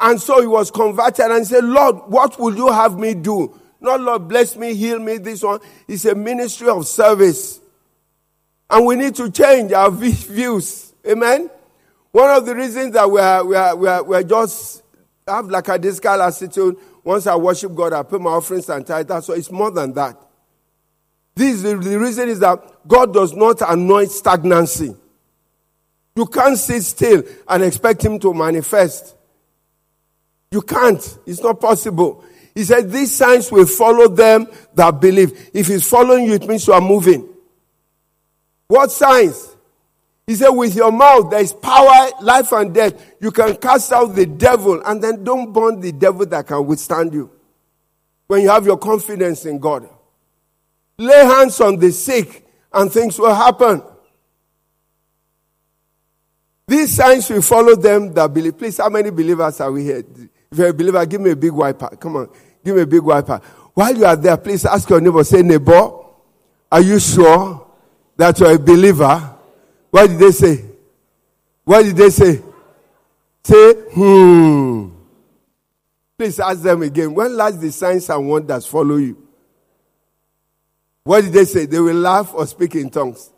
And 0.00 0.20
so 0.20 0.40
he 0.40 0.46
was 0.46 0.70
converted 0.70 1.30
and 1.30 1.46
said, 1.46 1.64
Lord, 1.64 1.96
what 2.06 2.38
will 2.38 2.54
you 2.54 2.70
have 2.70 2.98
me 2.98 3.14
do? 3.14 3.58
Not 3.80 4.00
Lord, 4.00 4.28
bless 4.28 4.56
me, 4.56 4.74
heal 4.74 4.98
me, 4.98 5.18
this 5.18 5.42
one. 5.42 5.60
It's 5.86 6.04
a 6.04 6.14
ministry 6.14 6.68
of 6.68 6.86
service. 6.86 7.60
And 8.70 8.86
we 8.86 8.96
need 8.96 9.14
to 9.16 9.30
change 9.30 9.72
our 9.72 9.90
views. 9.90 10.92
Amen? 11.06 11.50
One 12.10 12.30
of 12.30 12.46
the 12.46 12.54
reasons 12.54 12.92
that 12.94 13.10
we 13.10 13.20
are, 13.20 13.44
we 13.44 13.56
are, 13.56 13.76
we 13.76 13.88
are, 13.88 14.02
we 14.02 14.16
are 14.16 14.22
just 14.22 14.82
have 15.26 15.48
like 15.48 15.68
a 15.68 15.78
discal 15.78 16.26
attitude. 16.26 16.76
Once 17.04 17.26
I 17.26 17.36
worship 17.36 17.74
God, 17.74 17.92
I 17.92 18.02
pay 18.02 18.18
my 18.18 18.30
offerings 18.30 18.68
and 18.68 18.86
tithes. 18.86 19.26
So 19.26 19.34
it's 19.34 19.50
more 19.50 19.70
than 19.70 19.92
that. 19.94 20.20
This 21.38 21.62
the, 21.62 21.76
the 21.76 21.96
reason 22.00 22.28
is 22.28 22.40
that 22.40 22.60
God 22.88 23.14
does 23.14 23.32
not 23.32 23.62
anoint 23.62 24.10
stagnancy. 24.10 24.92
You 26.16 26.26
can't 26.26 26.58
sit 26.58 26.82
still 26.82 27.22
and 27.46 27.62
expect 27.62 28.04
Him 28.04 28.18
to 28.18 28.34
manifest. 28.34 29.14
You 30.50 30.62
can't. 30.62 31.18
It's 31.26 31.40
not 31.40 31.60
possible. 31.60 32.24
He 32.56 32.64
said, 32.64 32.90
These 32.90 33.14
signs 33.14 33.52
will 33.52 33.66
follow 33.66 34.08
them 34.08 34.48
that 34.74 35.00
believe. 35.00 35.50
If 35.54 35.68
He's 35.68 35.88
following 35.88 36.24
you, 36.24 36.32
it 36.32 36.48
means 36.48 36.66
you 36.66 36.72
are 36.72 36.80
moving. 36.80 37.28
What 38.66 38.90
signs? 38.90 39.54
He 40.26 40.34
said, 40.34 40.48
With 40.48 40.74
your 40.74 40.90
mouth, 40.90 41.30
there 41.30 41.40
is 41.40 41.52
power, 41.52 42.10
life, 42.20 42.50
and 42.50 42.74
death. 42.74 43.14
You 43.20 43.30
can 43.30 43.54
cast 43.58 43.92
out 43.92 44.06
the 44.16 44.26
devil, 44.26 44.82
and 44.84 45.00
then 45.00 45.22
don't 45.22 45.52
burn 45.52 45.78
the 45.78 45.92
devil 45.92 46.26
that 46.26 46.48
can 46.48 46.66
withstand 46.66 47.14
you. 47.14 47.30
When 48.26 48.42
you 48.42 48.50
have 48.50 48.66
your 48.66 48.76
confidence 48.76 49.46
in 49.46 49.60
God, 49.60 49.88
lay 50.98 51.24
hands 51.24 51.60
on 51.60 51.76
the 51.76 51.92
sick, 51.92 52.44
and 52.72 52.92
things 52.92 53.18
will 53.18 53.34
happen. 53.34 53.82
These 56.66 56.96
signs 56.96 57.30
will 57.30 57.40
follow 57.40 57.76
them 57.76 58.12
that 58.12 58.32
believe. 58.32 58.58
Please, 58.58 58.76
how 58.76 58.90
many 58.90 59.10
believers 59.10 59.60
are 59.60 59.72
we 59.72 59.84
here? 59.84 60.04
If 60.50 60.58
you're 60.58 60.68
a 60.68 60.74
believer, 60.74 61.06
give 61.06 61.20
me 61.20 61.30
a 61.30 61.36
big 61.36 61.52
wiper. 61.52 61.88
Come 61.96 62.16
on, 62.16 62.28
give 62.64 62.76
me 62.76 62.82
a 62.82 62.86
big 62.86 63.02
wiper. 63.02 63.40
While 63.72 63.96
you 63.96 64.04
are 64.04 64.16
there, 64.16 64.36
please 64.36 64.64
ask 64.66 64.88
your 64.90 65.00
neighbor, 65.00 65.24
say, 65.24 65.40
neighbor, 65.42 65.90
are 66.70 66.80
you 66.80 66.98
sure 66.98 67.66
that 68.16 68.38
you're 68.40 68.54
a 68.54 68.58
believer? 68.58 69.36
What 69.90 70.08
did 70.08 70.18
they 70.18 70.32
say? 70.32 70.64
What 71.64 71.84
did 71.84 71.96
they 71.96 72.10
say? 72.10 72.42
Say, 73.44 73.72
hmm. 73.94 74.88
Please 76.18 76.40
ask 76.40 76.60
them 76.60 76.82
again. 76.82 77.14
When 77.14 77.36
last 77.36 77.60
the 77.60 77.70
signs 77.70 78.10
and 78.10 78.28
wonders 78.28 78.66
follow 78.66 78.96
you? 78.96 79.27
What 81.08 81.24
did 81.24 81.32
they 81.32 81.46
say? 81.46 81.64
They 81.64 81.80
will 81.80 81.96
laugh 81.96 82.34
or 82.34 82.46
speak 82.46 82.74
in 82.74 82.90
tongues. 82.90 83.30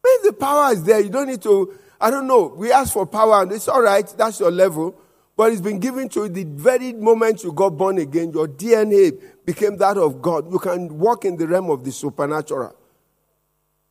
When 0.00 0.16
the 0.22 0.32
power 0.32 0.72
is 0.72 0.84
there, 0.84 1.00
you 1.00 1.08
don't 1.08 1.26
need 1.26 1.42
to, 1.42 1.76
I 2.00 2.08
don't 2.08 2.28
know. 2.28 2.54
We 2.56 2.70
ask 2.70 2.92
for 2.92 3.04
power 3.04 3.42
and 3.42 3.50
it's 3.50 3.66
all 3.66 3.82
right. 3.82 4.06
That's 4.16 4.38
your 4.38 4.52
level. 4.52 4.94
But 5.36 5.50
it's 5.50 5.60
been 5.60 5.80
given 5.80 6.08
to 6.10 6.20
you 6.20 6.28
the 6.28 6.44
very 6.44 6.92
moment 6.92 7.42
you 7.42 7.50
got 7.52 7.70
born 7.70 7.98
again, 7.98 8.30
your 8.30 8.46
DNA 8.46 9.20
became 9.44 9.76
that 9.78 9.96
of 9.96 10.22
God. 10.22 10.52
You 10.52 10.60
can 10.60 11.00
walk 11.00 11.24
in 11.24 11.36
the 11.36 11.48
realm 11.48 11.68
of 11.70 11.82
the 11.82 11.90
supernatural. 11.90 12.76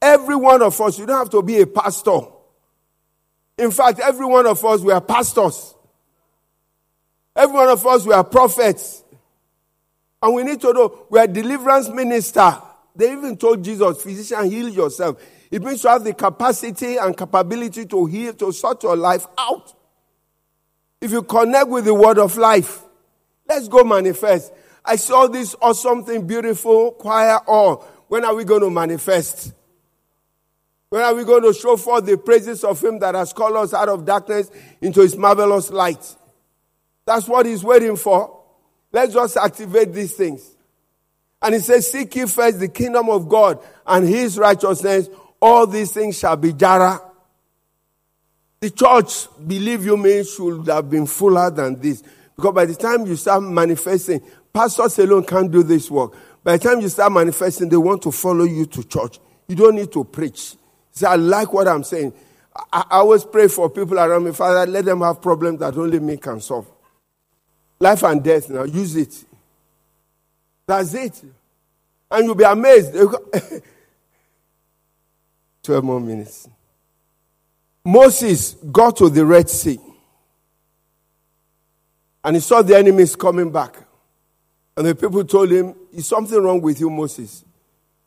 Every 0.01 0.37
one 0.37 0.61
of 0.61 0.79
us, 0.79 0.97
you 0.97 1.05
don't 1.05 1.17
have 1.17 1.29
to 1.31 1.41
be 1.41 1.59
a 1.59 1.67
pastor. 1.67 2.21
In 3.57 3.71
fact, 3.71 3.99
every 3.99 4.27
one 4.27 4.47
of 4.47 4.63
us, 4.63 4.79
we 4.79 4.93
are 4.93 5.01
pastors. 5.01 5.75
Every 7.35 7.53
one 7.53 7.67
of 7.67 7.85
us, 7.85 8.05
we 8.05 8.13
are 8.13 8.23
prophets. 8.23 9.03
And 10.21 10.33
we 10.33 10.43
need 10.43 10.61
to 10.61 10.71
know 10.71 11.05
we 11.09 11.19
are 11.19 11.27
deliverance 11.27 11.89
minister. 11.89 12.61
They 12.95 13.11
even 13.11 13.37
told 13.37 13.63
Jesus, 13.63 14.01
physician, 14.01 14.49
heal 14.49 14.69
yourself. 14.69 15.21
It 15.51 15.63
means 15.63 15.81
to 15.81 15.89
have 15.89 16.03
the 16.03 16.13
capacity 16.13 16.97
and 16.97 17.17
capability 17.17 17.85
to 17.85 18.05
heal, 18.05 18.33
to 18.33 18.51
sort 18.51 18.83
your 18.83 18.95
life 18.95 19.25
out. 19.37 19.73
If 21.01 21.11
you 21.11 21.23
connect 21.23 21.69
with 21.69 21.85
the 21.85 21.93
word 21.93 22.19
of 22.19 22.35
life, 22.37 22.81
let's 23.47 23.67
go 23.67 23.83
manifest. 23.83 24.51
I 24.83 24.95
saw 24.95 25.27
this 25.27 25.55
awesome 25.61 26.03
thing, 26.03 26.27
beautiful 26.27 26.91
choir. 26.91 27.39
Oh, 27.47 27.87
when 28.07 28.25
are 28.25 28.35
we 28.35 28.43
going 28.43 28.61
to 28.61 28.69
manifest? 28.69 29.53
When 30.89 31.03
are 31.03 31.13
we 31.13 31.23
going 31.23 31.43
to 31.43 31.53
show 31.53 31.77
forth 31.77 32.05
the 32.05 32.17
praises 32.17 32.63
of 32.63 32.83
Him 32.83 32.99
that 32.99 33.15
has 33.15 33.31
called 33.31 33.55
us 33.55 33.73
out 33.73 33.89
of 33.89 34.05
darkness 34.05 34.49
into 34.81 35.01
His 35.01 35.15
marvelous 35.15 35.69
light? 35.69 36.15
That's 37.05 37.27
what 37.27 37.45
He's 37.45 37.63
waiting 37.63 37.95
for. 37.95 38.41
Let's 38.91 39.13
just 39.13 39.37
activate 39.37 39.93
these 39.93 40.13
things. 40.13 40.55
And 41.41 41.53
He 41.55 41.59
says, 41.61 41.91
Seek 41.91 42.15
ye 42.15 42.25
first 42.25 42.59
the 42.59 42.67
kingdom 42.67 43.09
of 43.09 43.29
God 43.29 43.59
and 43.85 44.07
His 44.07 44.37
righteousness. 44.37 45.09
All 45.41 45.65
these 45.65 45.91
things 45.91 46.17
shall 46.19 46.35
be 46.35 46.53
jara 46.53 47.01
the 48.61 48.69
church, 48.69 49.27
believe 49.47 49.85
you 49.85 49.95
me, 49.95 50.23
should 50.23 50.67
have 50.67 50.89
been 50.89 51.05
fuller 51.05 51.49
than 51.49 51.79
this. 51.79 52.03
Because 52.35 52.53
by 52.53 52.65
the 52.65 52.75
time 52.75 53.05
you 53.05 53.15
start 53.15 53.41
manifesting, 53.41 54.21
pastors 54.51 54.99
alone 54.99 55.25
can't 55.25 55.49
do 55.49 55.63
this 55.63 55.89
work. 55.89 56.13
By 56.43 56.57
the 56.57 56.67
time 56.67 56.81
you 56.81 56.89
start 56.89 57.13
manifesting, 57.13 57.69
they 57.69 57.77
want 57.77 58.01
to 58.01 58.11
follow 58.11 58.43
you 58.43 58.65
to 58.65 58.83
church. 58.83 59.19
You 59.47 59.55
don't 59.55 59.75
need 59.75 59.91
to 59.93 60.03
preach. 60.03 60.55
See, 60.91 61.05
I 61.05 61.15
like 61.15 61.53
what 61.53 61.69
I'm 61.69 61.83
saying. 61.83 62.13
I, 62.53 62.83
I 62.91 62.97
always 62.97 63.23
pray 63.23 63.47
for 63.47 63.69
people 63.69 63.97
around 63.97 64.25
me, 64.25 64.33
Father, 64.33 64.69
let 64.69 64.83
them 64.83 65.01
have 65.01 65.21
problems 65.21 65.59
that 65.59 65.77
only 65.77 65.99
me 65.99 66.17
can 66.17 66.41
solve. 66.41 66.69
Life 67.79 68.03
and 68.03 68.21
death 68.21 68.49
now, 68.49 68.63
use 68.63 68.95
it. 68.97 69.23
That's 70.69 70.93
it. 70.93 71.23
And 72.11 72.25
you'll 72.25 72.35
be 72.35 72.43
amazed. 72.43 72.93
12 75.63 75.83
more 75.83 75.99
minutes. 75.99 76.47
Moses 77.83 78.53
got 78.71 78.95
to 78.97 79.09
the 79.09 79.25
Red 79.25 79.49
Sea 79.49 79.79
and 82.23 82.35
he 82.35 82.39
saw 82.39 82.61
the 82.61 82.77
enemies 82.77 83.15
coming 83.15 83.51
back. 83.51 83.77
And 84.77 84.85
the 84.85 84.93
people 84.93 85.23
told 85.25 85.49
him, 85.49 85.73
Is 85.91 86.05
something 86.05 86.39
wrong 86.39 86.61
with 86.61 86.79
you, 86.79 86.91
Moses? 86.91 87.43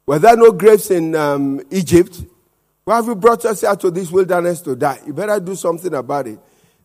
Were 0.07 0.21
there 0.21 0.37
no 0.37 0.53
graves 0.53 0.93
in 0.93 1.17
um, 1.17 1.61
Egypt? 1.69 2.23
Why 2.85 2.95
have 2.95 3.07
you 3.07 3.17
brought 3.17 3.45
us 3.45 3.63
here 3.63 3.75
to 3.75 3.91
this 3.91 4.09
wilderness 4.13 4.61
to 4.61 4.77
die? 4.77 5.01
You 5.05 5.13
better 5.13 5.41
do 5.41 5.57
something 5.57 5.93
about 5.95 6.29
it. 6.29 6.39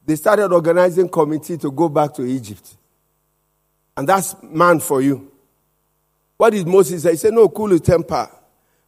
They 0.04 0.16
started 0.16 0.52
organizing 0.52 1.08
committee 1.08 1.60
to 1.60 1.70
go 1.70 1.88
back 1.88 2.16
to 2.16 2.24
Egypt. 2.24 2.78
And 3.96 4.10
that's 4.10 4.36
man 4.42 4.80
for 4.80 5.04
you. 5.04 5.34
What 6.38 6.52
did 6.52 6.68
Moses 6.68 7.04
say? 7.04 7.12
He 7.12 7.18
said, 7.18 7.34
No, 7.34 7.50
cool 7.50 7.70
your 7.70 7.80
temper. 7.80 8.30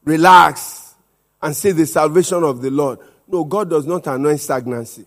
Relax 0.03 0.96
and 1.41 1.56
see 1.56 1.72
the 1.72 1.86
salvation 1.86 2.44
of 2.44 2.62
the 2.62 2.70
Lord. 2.70 3.00
No, 3.27 3.44
God 3.44 3.70
does 3.70 3.86
not 3.86 4.08
anoint 4.08 4.39
stagnancy. 4.39 5.06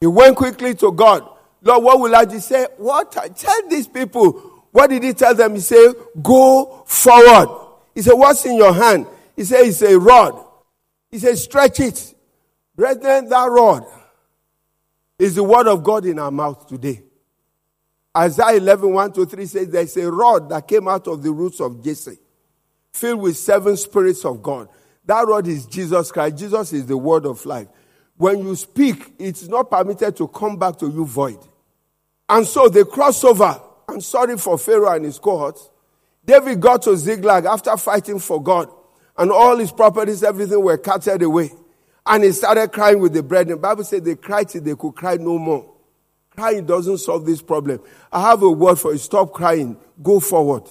He 0.00 0.06
went 0.06 0.36
quickly 0.36 0.74
to 0.76 0.92
God. 0.92 1.28
Lord, 1.62 1.84
what 1.84 2.00
will 2.00 2.14
I 2.14 2.24
do? 2.24 2.38
Said, 2.38 2.68
What? 2.76 3.12
Tell 3.12 3.68
these 3.68 3.88
people. 3.88 4.32
What 4.70 4.90
did 4.90 5.02
he 5.02 5.12
tell 5.12 5.34
them? 5.34 5.54
He 5.54 5.60
said, 5.60 5.94
Go 6.22 6.84
forward. 6.86 7.66
He 7.94 8.02
said, 8.02 8.14
What's 8.14 8.44
in 8.44 8.56
your 8.56 8.72
hand? 8.72 9.06
He 9.34 9.44
said, 9.44 9.66
It's 9.66 9.82
a 9.82 9.98
rod. 9.98 10.44
He 11.10 11.18
said, 11.18 11.38
Stretch 11.38 11.80
it. 11.80 12.14
Brethren, 12.74 13.28
that 13.28 13.46
rod 13.46 13.84
is 15.18 15.34
the 15.34 15.42
word 15.42 15.66
of 15.66 15.82
God 15.82 16.06
in 16.06 16.18
our 16.18 16.30
mouth 16.30 16.68
today. 16.68 17.02
Isaiah 18.18 18.56
11, 18.56 18.92
1 18.92 19.12
to 19.12 19.26
3 19.26 19.46
says, 19.46 19.68
There's 19.68 19.96
a 19.96 20.10
rod 20.10 20.48
that 20.48 20.66
came 20.66 20.88
out 20.88 21.06
of 21.06 21.22
the 21.22 21.30
roots 21.30 21.60
of 21.60 21.84
Jesse, 21.84 22.18
filled 22.92 23.20
with 23.20 23.36
seven 23.36 23.76
spirits 23.76 24.24
of 24.24 24.42
God. 24.42 24.68
That 25.04 25.26
rod 25.28 25.46
is 25.46 25.66
Jesus 25.66 26.10
Christ. 26.10 26.36
Jesus 26.36 26.72
is 26.72 26.86
the 26.86 26.96
word 26.96 27.26
of 27.26 27.46
life. 27.46 27.68
When 28.16 28.40
you 28.40 28.56
speak, 28.56 29.12
it's 29.20 29.46
not 29.46 29.70
permitted 29.70 30.16
to 30.16 30.26
come 30.26 30.56
back 30.56 30.78
to 30.78 30.86
you 30.86 31.04
void. 31.04 31.38
And 32.28 32.44
so 32.44 32.68
they 32.68 32.82
cross 32.82 33.22
over. 33.22 33.62
I'm 33.88 34.00
sorry 34.00 34.36
for 34.36 34.58
Pharaoh 34.58 34.92
and 34.92 35.04
his 35.04 35.20
cohorts. 35.20 35.70
David 36.24 36.60
got 36.60 36.82
to 36.82 36.96
Ziklag 36.96 37.44
after 37.44 37.76
fighting 37.76 38.18
for 38.18 38.42
God, 38.42 38.68
and 39.16 39.30
all 39.30 39.56
his 39.56 39.70
properties, 39.70 40.24
everything 40.24 40.60
were 40.60 40.76
carted 40.76 41.22
away. 41.22 41.52
And 42.04 42.24
he 42.24 42.32
started 42.32 42.72
crying 42.72 42.98
with 42.98 43.12
the 43.12 43.22
brethren. 43.22 43.58
The 43.58 43.62
Bible 43.62 43.84
said 43.84 44.04
they 44.04 44.16
cried 44.16 44.48
till 44.48 44.62
they 44.62 44.74
could 44.74 44.92
cry 44.92 45.16
no 45.16 45.38
more. 45.38 45.77
Crying 46.38 46.66
doesn't 46.66 46.98
solve 46.98 47.26
this 47.26 47.42
problem. 47.42 47.80
I 48.12 48.30
have 48.30 48.44
a 48.44 48.50
word 48.50 48.76
for 48.76 48.92
you. 48.92 48.98
Stop 48.98 49.32
crying. 49.32 49.76
Go 50.00 50.20
forward. 50.20 50.62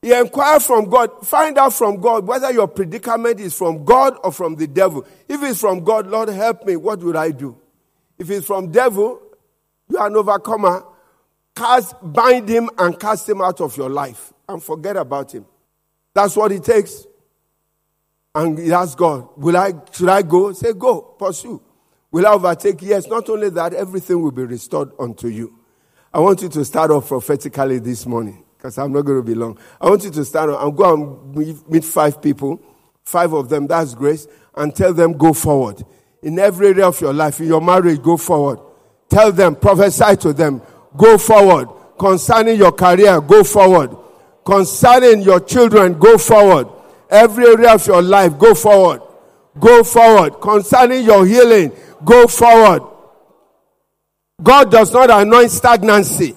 You 0.00 0.18
inquire 0.18 0.58
from 0.60 0.88
God. 0.88 1.26
Find 1.26 1.58
out 1.58 1.74
from 1.74 2.00
God 2.00 2.26
whether 2.26 2.50
your 2.50 2.68
predicament 2.68 3.38
is 3.38 3.52
from 3.52 3.84
God 3.84 4.16
or 4.24 4.32
from 4.32 4.56
the 4.56 4.66
devil. 4.66 5.06
If 5.28 5.42
it's 5.42 5.60
from 5.60 5.84
God, 5.84 6.06
Lord, 6.06 6.30
help 6.30 6.64
me. 6.64 6.76
What 6.76 7.00
would 7.00 7.16
I 7.16 7.32
do? 7.32 7.58
If 8.16 8.30
it's 8.30 8.46
from 8.46 8.72
devil, 8.72 9.20
you 9.90 9.98
are 9.98 10.06
an 10.06 10.16
overcomer. 10.16 10.82
Cast, 11.54 11.94
bind 12.02 12.48
him 12.48 12.70
and 12.78 12.98
cast 12.98 13.28
him 13.28 13.42
out 13.42 13.60
of 13.60 13.76
your 13.76 13.90
life 13.90 14.32
and 14.48 14.62
forget 14.62 14.96
about 14.96 15.34
him. 15.34 15.44
That's 16.14 16.34
what 16.34 16.50
it 16.50 16.64
takes. 16.64 17.04
And 18.34 18.58
he 18.58 18.72
asks 18.72 18.94
God, 18.94 19.28
will 19.36 19.58
I, 19.58 19.74
should 19.92 20.08
I 20.08 20.22
go? 20.22 20.54
Say, 20.54 20.72
go, 20.72 21.02
pursue. 21.02 21.60
Will 22.10 22.26
I 22.26 22.32
overtake? 22.32 22.80
Yes, 22.82 23.06
not 23.06 23.28
only 23.28 23.50
that, 23.50 23.74
everything 23.74 24.22
will 24.22 24.30
be 24.30 24.44
restored 24.44 24.90
unto 24.98 25.28
you. 25.28 25.58
I 26.12 26.20
want 26.20 26.40
you 26.40 26.48
to 26.48 26.64
start 26.64 26.90
off 26.90 27.08
prophetically 27.08 27.78
this 27.80 28.06
morning 28.06 28.44
because 28.56 28.78
I'm 28.78 28.92
not 28.92 29.02
going 29.02 29.18
to 29.18 29.22
be 29.22 29.34
long. 29.34 29.58
I 29.80 29.90
want 29.90 30.04
you 30.04 30.10
to 30.10 30.24
start 30.24 30.48
off 30.48 30.62
and 30.62 30.76
go 30.76 30.94
and 30.94 31.66
meet 31.68 31.84
five 31.84 32.22
people, 32.22 32.62
five 33.04 33.34
of 33.34 33.50
them, 33.50 33.66
that's 33.66 33.94
grace, 33.94 34.26
and 34.56 34.74
tell 34.74 34.94
them, 34.94 35.18
go 35.18 35.34
forward. 35.34 35.82
In 36.22 36.38
every 36.38 36.68
area 36.68 36.86
of 36.86 37.00
your 37.00 37.12
life, 37.12 37.40
in 37.40 37.46
your 37.46 37.60
marriage, 37.60 38.02
go 38.02 38.16
forward. 38.16 38.58
Tell 39.10 39.30
them, 39.30 39.54
prophesy 39.54 40.16
to 40.16 40.32
them, 40.32 40.62
go 40.96 41.18
forward. 41.18 41.68
Concerning 41.98 42.56
your 42.56 42.72
career, 42.72 43.20
go 43.20 43.44
forward. 43.44 43.94
Concerning 44.44 45.20
your 45.20 45.40
children, 45.40 45.98
go 45.98 46.16
forward. 46.16 46.68
Every 47.10 47.46
area 47.46 47.74
of 47.74 47.86
your 47.86 48.00
life, 48.02 48.38
go 48.38 48.54
forward. 48.54 49.02
Go 49.58 49.82
forward. 49.84 50.40
Concerning 50.40 51.04
your 51.04 51.26
healing, 51.26 51.72
go 52.04 52.26
forward. 52.26 52.82
God 54.42 54.70
does 54.70 54.92
not 54.92 55.10
anoint 55.10 55.50
stagnancy. 55.50 56.34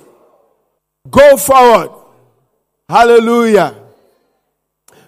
Go 1.09 1.37
forward. 1.37 1.91
Hallelujah. 2.89 3.75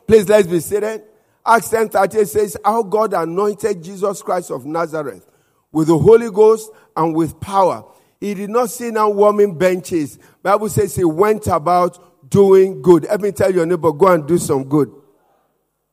Please 0.07 0.27
let's 0.29 0.47
be 0.47 0.59
seated. 0.59 1.03
Acts 1.45 1.69
10 1.69 1.89
38 1.89 2.27
says, 2.27 2.57
How 2.63 2.83
God 2.83 3.13
anointed 3.13 3.83
Jesus 3.83 4.21
Christ 4.21 4.51
of 4.51 4.65
Nazareth 4.65 5.27
with 5.71 5.87
the 5.87 5.97
Holy 5.97 6.29
Ghost 6.31 6.71
and 6.95 7.15
with 7.15 7.39
power. 7.39 7.83
He 8.19 8.33
did 8.33 8.49
not 8.49 8.69
sit 8.69 8.93
down 8.93 9.17
warming 9.17 9.57
benches. 9.57 10.17
Bible 10.41 10.69
says 10.69 10.95
he 10.95 11.03
went 11.03 11.47
about 11.47 12.29
doing 12.29 12.81
good. 12.81 13.03
Let 13.03 13.19
me 13.19 13.31
tell 13.31 13.53
your 13.53 13.65
neighbor, 13.65 13.91
go 13.91 14.07
and 14.07 14.25
do 14.25 14.37
some 14.37 14.63
good. 14.63 14.93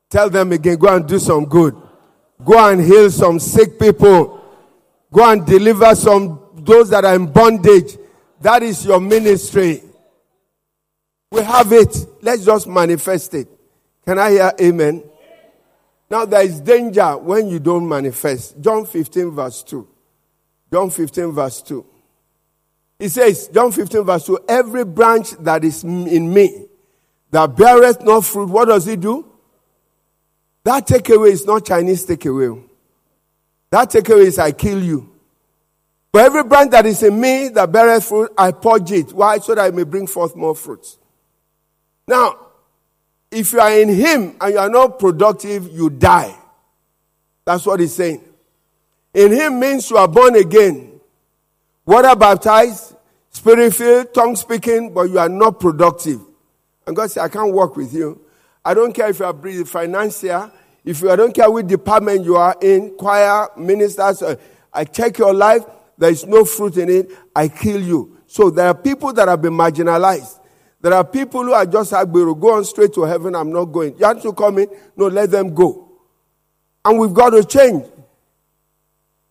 Tell 0.08 0.30
them 0.30 0.52
again, 0.52 0.76
go 0.76 0.94
and 0.94 1.06
do 1.06 1.18
some 1.18 1.46
good. 1.46 1.74
Go 2.44 2.70
and 2.70 2.80
heal 2.80 3.10
some 3.10 3.38
sick 3.38 3.78
people. 3.78 4.42
Go 5.12 5.30
and 5.30 5.44
deliver 5.44 5.94
some, 5.94 6.40
those 6.54 6.90
that 6.90 7.04
are 7.04 7.14
in 7.14 7.32
bondage. 7.32 7.96
That 8.40 8.62
is 8.62 8.84
your 8.84 9.00
ministry. 9.00 9.82
We 11.30 11.42
have 11.42 11.72
it. 11.72 11.96
Let's 12.22 12.44
just 12.44 12.66
manifest 12.66 13.34
it. 13.34 13.48
Can 14.04 14.18
I 14.18 14.30
hear 14.30 14.52
amen? 14.60 15.04
Now 16.10 16.24
there 16.24 16.42
is 16.42 16.60
danger 16.60 17.16
when 17.18 17.48
you 17.48 17.60
don't 17.60 17.88
manifest. 17.88 18.60
John 18.60 18.84
15 18.86 19.30
verse 19.30 19.62
2. 19.62 19.88
John 20.72 20.90
15 20.90 21.32
verse 21.32 21.62
2. 21.62 21.86
He 22.98 23.08
says, 23.08 23.48
John 23.48 23.72
15 23.72 24.04
verse 24.04 24.26
2, 24.26 24.40
every 24.48 24.84
branch 24.84 25.30
that 25.40 25.64
is 25.64 25.84
in 25.84 26.32
me 26.32 26.66
that 27.30 27.56
beareth 27.56 28.02
no 28.02 28.20
fruit, 28.20 28.48
what 28.48 28.66
does 28.66 28.84
he 28.84 28.96
do? 28.96 29.29
That 30.64 30.86
takeaway 30.86 31.30
is 31.30 31.46
not 31.46 31.64
Chinese 31.64 32.06
takeaway. 32.06 32.62
That 33.70 33.90
takeaway 33.90 34.26
is 34.26 34.38
I 34.38 34.52
kill 34.52 34.82
you. 34.82 35.10
For 36.12 36.20
every 36.20 36.42
branch 36.42 36.72
that 36.72 36.86
is 36.86 37.02
in 37.02 37.20
me 37.20 37.48
that 37.50 37.70
beareth 37.70 38.04
fruit, 38.04 38.32
I 38.36 38.50
purge 38.50 38.90
it. 38.92 39.12
Why? 39.12 39.38
So 39.38 39.54
that 39.54 39.64
I 39.64 39.70
may 39.70 39.84
bring 39.84 40.06
forth 40.06 40.34
more 40.34 40.56
fruits. 40.56 40.98
Now, 42.06 42.36
if 43.30 43.52
you 43.52 43.60
are 43.60 43.72
in 43.72 43.88
Him 43.88 44.36
and 44.40 44.52
you 44.52 44.58
are 44.58 44.68
not 44.68 44.98
productive, 44.98 45.68
you 45.70 45.88
die. 45.88 46.36
That's 47.44 47.64
what 47.64 47.78
He's 47.78 47.94
saying. 47.94 48.24
In 49.14 49.32
Him 49.32 49.60
means 49.60 49.88
you 49.88 49.96
are 49.96 50.08
born 50.08 50.34
again. 50.34 51.00
Water 51.86 52.14
baptized, 52.16 52.96
spirit 53.30 53.74
filled, 53.74 54.12
tongue 54.12 54.34
speaking, 54.36 54.92
but 54.92 55.02
you 55.02 55.18
are 55.18 55.28
not 55.28 55.60
productive. 55.60 56.20
And 56.86 56.96
God 56.96 57.10
said, 57.10 57.22
I 57.22 57.28
can't 57.28 57.52
work 57.52 57.76
with 57.76 57.94
you. 57.94 58.20
I 58.64 58.74
don't 58.74 58.92
care 58.92 59.08
if 59.08 59.18
you 59.18 59.24
are 59.24 59.34
a 59.34 59.64
financier, 59.64 60.50
if 60.84 61.00
you 61.00 61.10
I 61.10 61.16
don't 61.16 61.34
care 61.34 61.50
which 61.50 61.66
department 61.66 62.24
you 62.24 62.36
are 62.36 62.56
in, 62.60 62.96
choir, 62.96 63.48
ministers, 63.56 64.22
uh, 64.22 64.36
I 64.72 64.84
check 64.84 65.18
your 65.18 65.34
life, 65.34 65.62
there 65.96 66.10
is 66.10 66.26
no 66.26 66.44
fruit 66.44 66.76
in 66.76 66.88
it, 66.88 67.10
I 67.34 67.48
kill 67.48 67.80
you. 67.80 68.18
So 68.26 68.50
there 68.50 68.66
are 68.66 68.74
people 68.74 69.12
that 69.12 69.28
have 69.28 69.42
been 69.42 69.52
marginalized. 69.52 70.38
There 70.80 70.94
are 70.94 71.04
people 71.04 71.44
who 71.44 71.52
are 71.52 71.66
just 71.66 71.92
Agbero, 71.92 72.38
go 72.38 72.54
on 72.54 72.64
straight 72.64 72.94
to 72.94 73.02
heaven, 73.02 73.34
I'm 73.34 73.52
not 73.52 73.66
going. 73.66 73.98
You 73.98 74.06
have 74.06 74.22
to 74.22 74.32
come 74.32 74.58
in, 74.58 74.68
no, 74.96 75.08
let 75.08 75.30
them 75.30 75.54
go. 75.54 75.90
And 76.84 76.98
we've 76.98 77.12
got 77.12 77.30
to 77.30 77.44
change. 77.44 77.84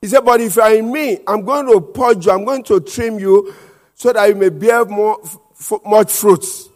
He 0.01 0.07
said, 0.07 0.21
but 0.21 0.39
if 0.39 0.55
you 0.55 0.61
are 0.61 0.73
in 0.73 0.91
me, 0.91 1.19
I'm 1.27 1.43
going 1.43 1.65
to 1.67 1.81
purge 1.81 2.25
you, 2.25 2.31
I'm 2.31 2.45
going 2.45 2.63
to 2.65 2.79
trim 2.79 3.19
you 3.19 3.53
so 3.95 4.13
that 4.13 4.27
you 4.27 4.35
may 4.35 4.49
bear 4.49 4.85
more, 4.85 5.19
f- 5.23 5.79
much 5.85 6.11
fruits. 6.11 6.68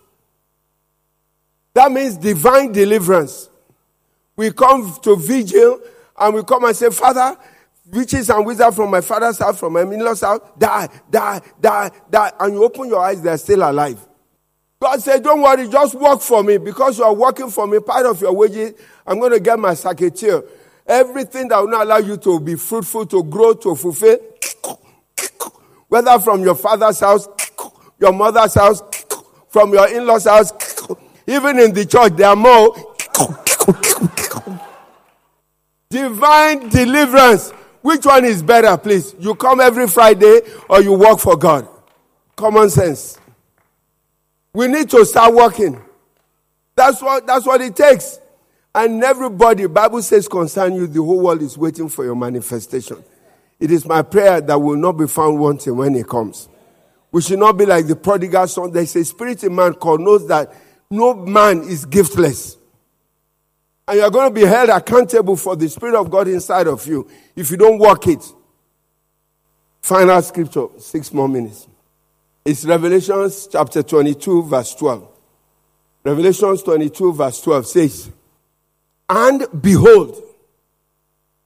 That 1.73 1.91
means 1.91 2.17
divine 2.17 2.71
deliverance. 2.71 3.49
We 4.35 4.51
come 4.51 4.95
to 5.03 5.15
vigil 5.15 5.81
and 6.17 6.35
we 6.35 6.43
come 6.43 6.65
and 6.65 6.75
say, 6.75 6.89
Father, 6.89 7.37
witches 7.91 8.29
and 8.29 8.45
wizards 8.45 8.75
from 8.75 8.91
my 8.91 9.01
father's 9.01 9.39
house, 9.39 9.59
from 9.59 9.73
my 9.73 9.81
in-law's 9.81 10.21
house, 10.21 10.39
die, 10.57 10.87
die, 11.09 11.41
die, 11.59 11.91
die. 12.09 12.31
And 12.39 12.53
you 12.53 12.63
open 12.63 12.89
your 12.89 13.01
eyes, 13.01 13.21
they're 13.21 13.37
still 13.37 13.69
alive. 13.69 13.99
God 14.79 15.01
said, 15.01 15.23
Don't 15.23 15.41
worry, 15.41 15.67
just 15.69 15.95
work 15.95 16.21
for 16.21 16.43
me 16.43 16.57
because 16.57 16.97
you 16.97 17.05
are 17.05 17.13
working 17.13 17.49
for 17.49 17.65
me. 17.65 17.79
Part 17.79 18.05
of 18.05 18.21
your 18.21 18.33
wages, 18.33 18.73
I'm 19.07 19.19
going 19.19 19.31
to 19.31 19.39
get 19.39 19.57
my 19.57 19.73
secretary. 19.73 20.43
Everything 20.85 21.47
that 21.47 21.59
will 21.59 21.69
not 21.69 21.83
allow 21.83 21.97
you 21.97 22.17
to 22.17 22.39
be 22.39 22.55
fruitful, 22.55 23.05
to 23.05 23.23
grow, 23.23 23.53
to 23.53 23.75
fulfill, 23.75 24.17
whether 25.87 26.19
from 26.19 26.41
your 26.41 26.55
father's 26.55 26.99
house, 26.99 27.29
your 27.97 28.11
mother's 28.11 28.55
house, 28.55 28.81
from 29.47 29.71
your 29.71 29.87
in 29.87 30.05
law's 30.05 30.25
house, 30.25 30.51
even 31.27 31.59
in 31.59 31.73
the 31.73 31.85
church, 31.85 32.13
there 32.15 32.29
are 32.29 32.35
more. 32.35 32.75
Divine 35.89 36.69
deliverance. 36.69 37.51
Which 37.81 38.05
one 38.05 38.25
is 38.25 38.41
better, 38.41 38.77
please? 38.77 39.13
You 39.19 39.35
come 39.35 39.59
every 39.59 39.87
Friday 39.87 40.41
or 40.69 40.81
you 40.81 40.93
work 40.93 41.19
for 41.19 41.37
God? 41.37 41.67
Common 42.35 42.69
sense. 42.69 43.19
We 44.53 44.67
need 44.67 44.89
to 44.91 45.05
start 45.05 45.33
working. 45.33 45.81
That's 46.75 47.01
what, 47.01 47.27
that's 47.27 47.45
what 47.45 47.61
it 47.61 47.75
takes. 47.75 48.19
And 48.73 49.03
everybody, 49.03 49.67
Bible 49.67 50.01
says 50.01 50.27
concern 50.27 50.73
you, 50.73 50.87
the 50.87 51.03
whole 51.03 51.19
world 51.19 51.41
is 51.41 51.57
waiting 51.57 51.89
for 51.89 52.03
your 52.03 52.15
manifestation. 52.15 53.03
It 53.59 53.69
is 53.69 53.85
my 53.85 54.01
prayer 54.01 54.41
that 54.41 54.57
will 54.57 54.75
not 54.75 54.93
be 54.93 55.07
found 55.07 55.39
wanting 55.39 55.75
when 55.77 55.95
it 55.95 56.07
comes. 56.07 56.49
We 57.11 57.21
should 57.21 57.39
not 57.39 57.57
be 57.57 57.65
like 57.65 57.85
the 57.85 57.95
prodigal 57.95 58.47
son. 58.47 58.71
There's 58.71 58.95
a 58.95 59.05
spirit 59.05 59.43
in 59.43 59.53
man 59.53 59.75
called 59.75 60.01
knows 60.01 60.27
that 60.27 60.51
no 60.89 61.13
man 61.13 61.61
is 61.61 61.85
giftless. 61.85 62.57
And 63.87 63.99
you're 63.99 64.11
going 64.11 64.33
to 64.33 64.33
be 64.33 64.45
held 64.45 64.69
accountable 64.69 65.35
for 65.35 65.55
the 65.55 65.67
Spirit 65.67 65.95
of 65.95 66.09
God 66.09 66.27
inside 66.27 66.67
of 66.67 66.85
you 66.87 67.09
if 67.35 67.51
you 67.51 67.57
don't 67.57 67.79
work 67.79 68.07
it. 68.07 68.23
Final 69.81 70.21
scripture, 70.21 70.67
six 70.79 71.11
more 71.11 71.27
minutes. 71.27 71.67
It's 72.45 72.65
Revelations 72.65 73.47
chapter 73.51 73.83
22, 73.83 74.43
verse 74.43 74.75
12. 74.75 75.07
Revelations 76.05 76.63
22, 76.63 77.13
verse 77.13 77.41
12 77.41 77.67
says, 77.67 78.11
And 79.09 79.45
behold, 79.61 80.21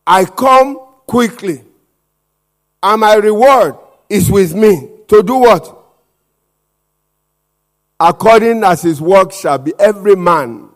I 0.05 0.25
come 0.25 0.77
quickly, 1.05 1.63
and 2.81 3.01
my 3.01 3.15
reward 3.15 3.75
is 4.09 4.29
with 4.31 4.53
me. 4.53 4.89
To 5.07 5.23
do 5.23 5.37
what? 5.37 5.76
According 7.99 8.63
as 8.63 8.83
his 8.83 9.01
work 9.01 9.31
shall 9.31 9.57
be, 9.57 9.73
every 9.79 10.15
man, 10.15 10.69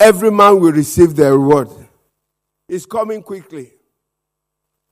every 0.00 0.30
man 0.30 0.60
will 0.60 0.72
receive 0.72 1.14
their 1.14 1.32
reward. 1.32 1.68
He's 2.66 2.86
coming 2.86 3.22
quickly. 3.22 3.72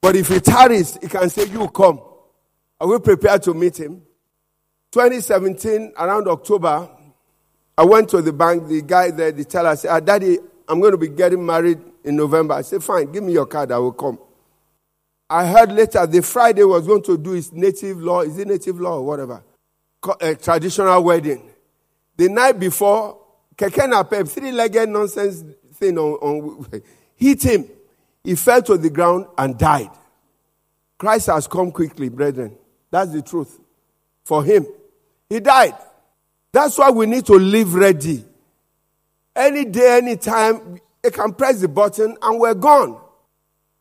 But 0.00 0.14
if 0.14 0.28
he 0.28 0.38
tarries, 0.40 0.96
he 1.00 1.08
can 1.08 1.28
say, 1.30 1.46
You 1.46 1.68
come. 1.68 2.00
Are 2.80 2.86
we 2.86 2.98
prepared 3.00 3.42
to 3.44 3.54
meet 3.54 3.78
him? 3.80 4.02
2017, 4.92 5.94
around 5.98 6.28
October, 6.28 6.88
I 7.76 7.84
went 7.84 8.08
to 8.10 8.22
the 8.22 8.32
bank. 8.32 8.68
The 8.68 8.82
guy 8.82 9.10
there, 9.10 9.32
the 9.32 9.44
teller 9.44 9.74
said, 9.76 9.90
ah, 9.90 10.00
Daddy, 10.00 10.38
I'm 10.68 10.80
going 10.80 10.92
to 10.92 10.98
be 10.98 11.08
getting 11.08 11.44
married 11.44 11.80
in 12.04 12.16
November. 12.16 12.54
I 12.54 12.62
said, 12.62 12.82
Fine, 12.82 13.12
give 13.12 13.22
me 13.22 13.32
your 13.32 13.46
card, 13.46 13.72
I 13.72 13.78
will 13.78 13.92
come. 13.92 14.18
I 15.28 15.46
heard 15.46 15.72
later 15.72 16.06
the 16.06 16.22
Friday 16.22 16.62
was 16.62 16.86
going 16.86 17.02
to 17.02 17.18
do 17.18 17.32
his 17.32 17.52
native 17.52 18.00
law. 18.00 18.20
Is 18.20 18.38
it 18.38 18.46
native 18.46 18.80
law 18.80 18.98
or 18.98 19.04
whatever? 19.04 19.42
A 20.06 20.16
eh, 20.20 20.34
traditional 20.34 21.02
wedding. 21.02 21.50
The 22.16 22.28
night 22.28 22.58
before, 22.58 23.18
Keke 23.56 24.10
Pep, 24.10 24.26
three 24.28 24.52
legged 24.52 24.88
nonsense 24.88 25.44
thing 25.74 25.98
on, 25.98 26.12
on, 26.14 26.82
hit 27.16 27.42
him. 27.42 27.66
He 28.22 28.34
fell 28.34 28.62
to 28.62 28.76
the 28.76 28.90
ground 28.90 29.26
and 29.38 29.58
died. 29.58 29.90
Christ 30.98 31.26
has 31.26 31.46
come 31.46 31.70
quickly, 31.70 32.08
brethren. 32.08 32.56
That's 32.90 33.12
the 33.12 33.22
truth. 33.22 33.58
For 34.24 34.42
him. 34.42 34.66
He 35.28 35.40
died. 35.40 35.74
That's 36.52 36.78
why 36.78 36.90
we 36.90 37.06
need 37.06 37.26
to 37.26 37.34
live 37.34 37.74
ready. 37.74 38.24
Any 39.34 39.66
day, 39.66 39.98
any 39.98 40.16
time, 40.16 40.80
they 41.02 41.10
can 41.10 41.34
press 41.34 41.60
the 41.60 41.68
button 41.68 42.16
and 42.20 42.40
we're 42.40 42.54
gone. 42.54 43.00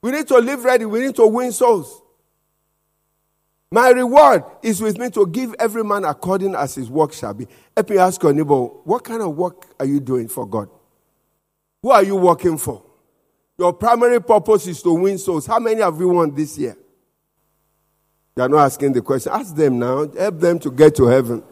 We 0.01 0.11
need 0.11 0.27
to 0.27 0.38
live 0.38 0.63
ready. 0.63 0.85
We 0.85 0.99
need 0.99 1.15
to 1.15 1.25
win 1.25 1.51
souls. 1.51 2.01
My 3.75 3.89
reward 3.89 4.45
is 4.63 4.79
with 4.79 4.97
me 4.97 5.09
to 5.09 5.27
give 5.27 5.53
every 5.59 5.83
man 5.83 6.05
according 6.05 6.55
as 6.55 6.75
his 6.75 6.89
work 6.89 7.11
shall 7.11 7.33
be. 7.33 7.45
Let 7.75 7.89
me 7.89 7.97
ask 7.97 8.23
your 8.23 8.31
neighbor, 8.31 8.67
what 8.85 9.03
kind 9.03 9.21
of 9.21 9.35
work 9.35 9.65
are 9.77 9.85
you 9.85 9.99
doing 9.99 10.29
for 10.29 10.47
God? 10.47 10.69
Who 11.81 11.91
are 11.91 12.01
you 12.01 12.15
working 12.15 12.57
for? 12.57 12.81
Your 13.57 13.73
primary 13.73 14.21
purpose 14.21 14.65
is 14.67 14.81
to 14.83 14.93
win 14.93 15.17
souls. 15.17 15.45
How 15.45 15.59
many 15.59 15.81
have 15.81 15.99
you 15.99 16.07
won 16.07 16.33
this 16.33 16.57
year? 16.57 16.77
You 18.38 18.43
are 18.43 18.47
not 18.47 18.59
asking 18.59 18.93
the 18.93 19.01
question. 19.01 19.33
Ask 19.33 19.53
them 19.53 19.77
now. 19.77 20.07
Help 20.07 20.39
them 20.39 20.57
to 20.59 20.71
get 20.71 20.95
to 20.95 21.07
heaven. 21.07 21.43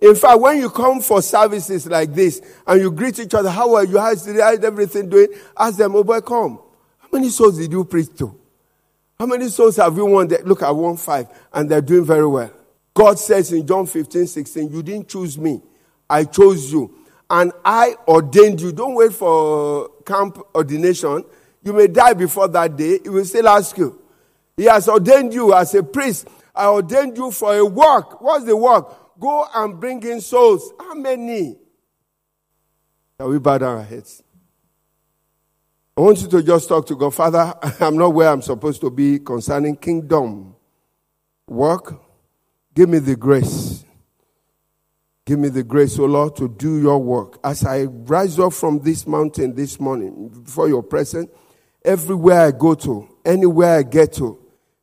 In 0.00 0.14
fact, 0.14 0.40
when 0.40 0.56
you 0.56 0.70
come 0.70 1.02
for 1.02 1.20
services 1.20 1.86
like 1.86 2.14
this 2.14 2.40
and 2.66 2.80
you 2.80 2.90
greet 2.90 3.18
each 3.18 3.34
other, 3.34 3.50
how 3.50 3.74
are 3.74 3.84
you? 3.84 3.98
How's 3.98 4.26
everything 4.26 5.10
doing? 5.10 5.28
Ask 5.54 5.76
them, 5.76 5.96
oh 5.96 6.02
boy, 6.02 6.22
come. 6.22 6.60
How 6.98 7.08
many 7.12 7.28
souls 7.28 7.58
did 7.58 7.70
you 7.70 7.84
preach 7.84 8.16
to? 8.16 8.38
How 9.22 9.26
many 9.26 9.48
souls 9.50 9.76
have 9.76 9.96
you 9.96 10.04
won? 10.04 10.26
That, 10.26 10.48
look 10.48 10.64
at 10.64 10.74
one 10.74 10.96
five, 10.96 11.28
and 11.52 11.70
they're 11.70 11.80
doing 11.80 12.04
very 12.04 12.26
well. 12.26 12.52
God 12.92 13.20
says 13.20 13.52
in 13.52 13.64
John 13.64 13.86
15, 13.86 14.26
16, 14.26 14.68
You 14.68 14.82
didn't 14.82 15.08
choose 15.08 15.38
me, 15.38 15.62
I 16.10 16.24
chose 16.24 16.72
you. 16.72 16.92
And 17.30 17.52
I 17.64 17.94
ordained 18.08 18.60
you. 18.60 18.72
Don't 18.72 18.96
wait 18.96 19.12
for 19.12 19.90
camp 20.04 20.40
ordination. 20.56 21.22
You 21.62 21.72
may 21.72 21.86
die 21.86 22.14
before 22.14 22.48
that 22.48 22.76
day. 22.76 22.98
He 23.00 23.08
will 23.08 23.24
still 23.24 23.46
ask 23.46 23.78
you. 23.78 23.96
He 24.56 24.64
has 24.64 24.88
ordained 24.88 25.32
you 25.32 25.54
as 25.54 25.72
a 25.76 25.84
priest. 25.84 26.26
I 26.52 26.66
ordained 26.66 27.16
you 27.16 27.30
for 27.30 27.56
a 27.56 27.64
work. 27.64 28.20
What's 28.20 28.44
the 28.44 28.56
work? 28.56 29.20
Go 29.20 29.46
and 29.54 29.78
bring 29.78 30.02
in 30.02 30.20
souls. 30.20 30.72
How 30.80 30.94
many? 30.94 31.56
Shall 33.18 33.28
we 33.28 33.38
bow 33.38 33.58
down 33.58 33.78
our 33.78 33.84
heads? 33.84 34.21
I 35.94 36.00
want 36.00 36.22
you 36.22 36.28
to 36.28 36.42
just 36.42 36.68
talk 36.68 36.86
to 36.86 36.96
God. 36.96 37.14
Father, 37.14 37.54
I'm 37.80 37.96
not 37.96 38.14
where 38.14 38.28
I'm 38.28 38.42
supposed 38.42 38.80
to 38.80 38.90
be 38.90 39.18
concerning 39.18 39.76
kingdom 39.76 40.54
work. 41.46 42.00
Give 42.74 42.88
me 42.88 42.98
the 42.98 43.16
grace. 43.16 43.84
Give 45.26 45.38
me 45.38 45.50
the 45.50 45.62
grace, 45.62 45.98
O 45.98 46.04
Lord, 46.06 46.34
to 46.36 46.48
do 46.48 46.80
your 46.80 46.98
work. 46.98 47.38
As 47.44 47.64
I 47.64 47.84
rise 47.84 48.38
up 48.38 48.54
from 48.54 48.80
this 48.80 49.06
mountain 49.06 49.54
this 49.54 49.78
morning 49.78 50.28
before 50.28 50.68
your 50.68 50.82
presence, 50.82 51.30
everywhere 51.84 52.40
I 52.40 52.50
go 52.50 52.74
to, 52.74 53.08
anywhere 53.24 53.78
I 53.78 53.82
get 53.82 54.14
to, 54.14 54.38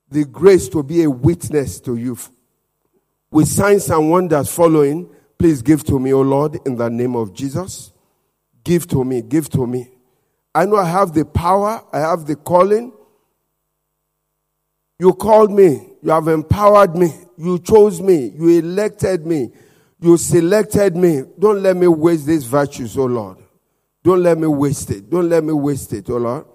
the 0.09 0.25
grace 0.25 0.69
to 0.69 0.83
be 0.83 1.03
a 1.03 1.09
witness 1.09 1.79
to 1.81 1.95
you. 1.95 2.17
With 3.31 3.47
signs 3.47 3.89
and 3.89 4.09
wonders 4.09 4.53
following, 4.53 5.09
please 5.37 5.61
give 5.61 5.83
to 5.85 5.99
me, 5.99 6.13
O 6.13 6.21
Lord, 6.21 6.59
in 6.65 6.75
the 6.75 6.89
name 6.89 7.15
of 7.15 7.33
Jesus. 7.33 7.91
Give 8.63 8.87
to 8.87 9.03
me, 9.03 9.21
give 9.21 9.49
to 9.49 9.67
me. 9.67 9.89
I 10.59 10.65
know 10.65 10.75
I 10.75 10.83
have 10.83 11.13
the 11.13 11.23
power, 11.23 11.81
I 11.93 11.99
have 11.99 12.25
the 12.25 12.35
calling. 12.35 12.91
You 14.99 15.13
called 15.13 15.51
me, 15.51 15.93
you 16.03 16.11
have 16.11 16.27
empowered 16.27 16.97
me, 16.97 17.13
you 17.37 17.59
chose 17.59 18.01
me, 18.01 18.33
you 18.37 18.59
elected 18.59 19.25
me, 19.25 19.53
you 20.01 20.17
selected 20.17 20.97
me. 20.97 21.23
Don't 21.39 21.63
let 21.63 21.77
me 21.77 21.87
waste 21.87 22.25
these 22.25 22.43
virtues, 22.43 22.97
oh 22.97 23.05
Lord. 23.05 23.37
Don't 24.03 24.21
let 24.21 24.37
me 24.37 24.47
waste 24.47 24.91
it. 24.91 25.09
Don't 25.09 25.29
let 25.29 25.45
me 25.45 25.53
waste 25.53 25.93
it, 25.93 26.09
oh 26.09 26.17
Lord. 26.17 26.45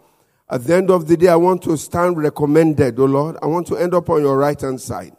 At 0.50 0.64
the 0.64 0.74
end 0.74 0.90
of 0.90 1.08
the 1.08 1.16
day, 1.16 1.28
I 1.28 1.36
want 1.36 1.62
to 1.62 1.74
stand 1.78 2.18
recommended, 2.18 2.98
oh 2.98 3.06
Lord. 3.06 3.38
I 3.40 3.46
want 3.46 3.66
to 3.68 3.78
end 3.78 3.94
up 3.94 4.10
on 4.10 4.20
your 4.20 4.36
right 4.36 4.60
hand 4.60 4.82
side. 4.82 5.16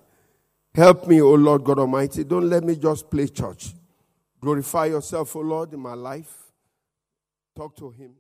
Help 0.76 1.08
me, 1.08 1.24
oh 1.24 1.34
Lord 1.34 1.64
God 1.64 1.80
Almighty. 1.80 2.24
Don't 2.24 2.52
let 2.52 2.64
me 2.64 2.76
just 2.76 3.10
play 3.10 3.30
church. 3.30 3.74
Glorify 4.40 4.86
yourself, 4.86 5.36
oh 5.36 5.40
Lord, 5.40 5.74
in 5.74 5.80
my 5.80 5.96
life. 5.96 6.52
Talk 7.56 7.76
to 7.78 7.90
Him. 7.90 8.12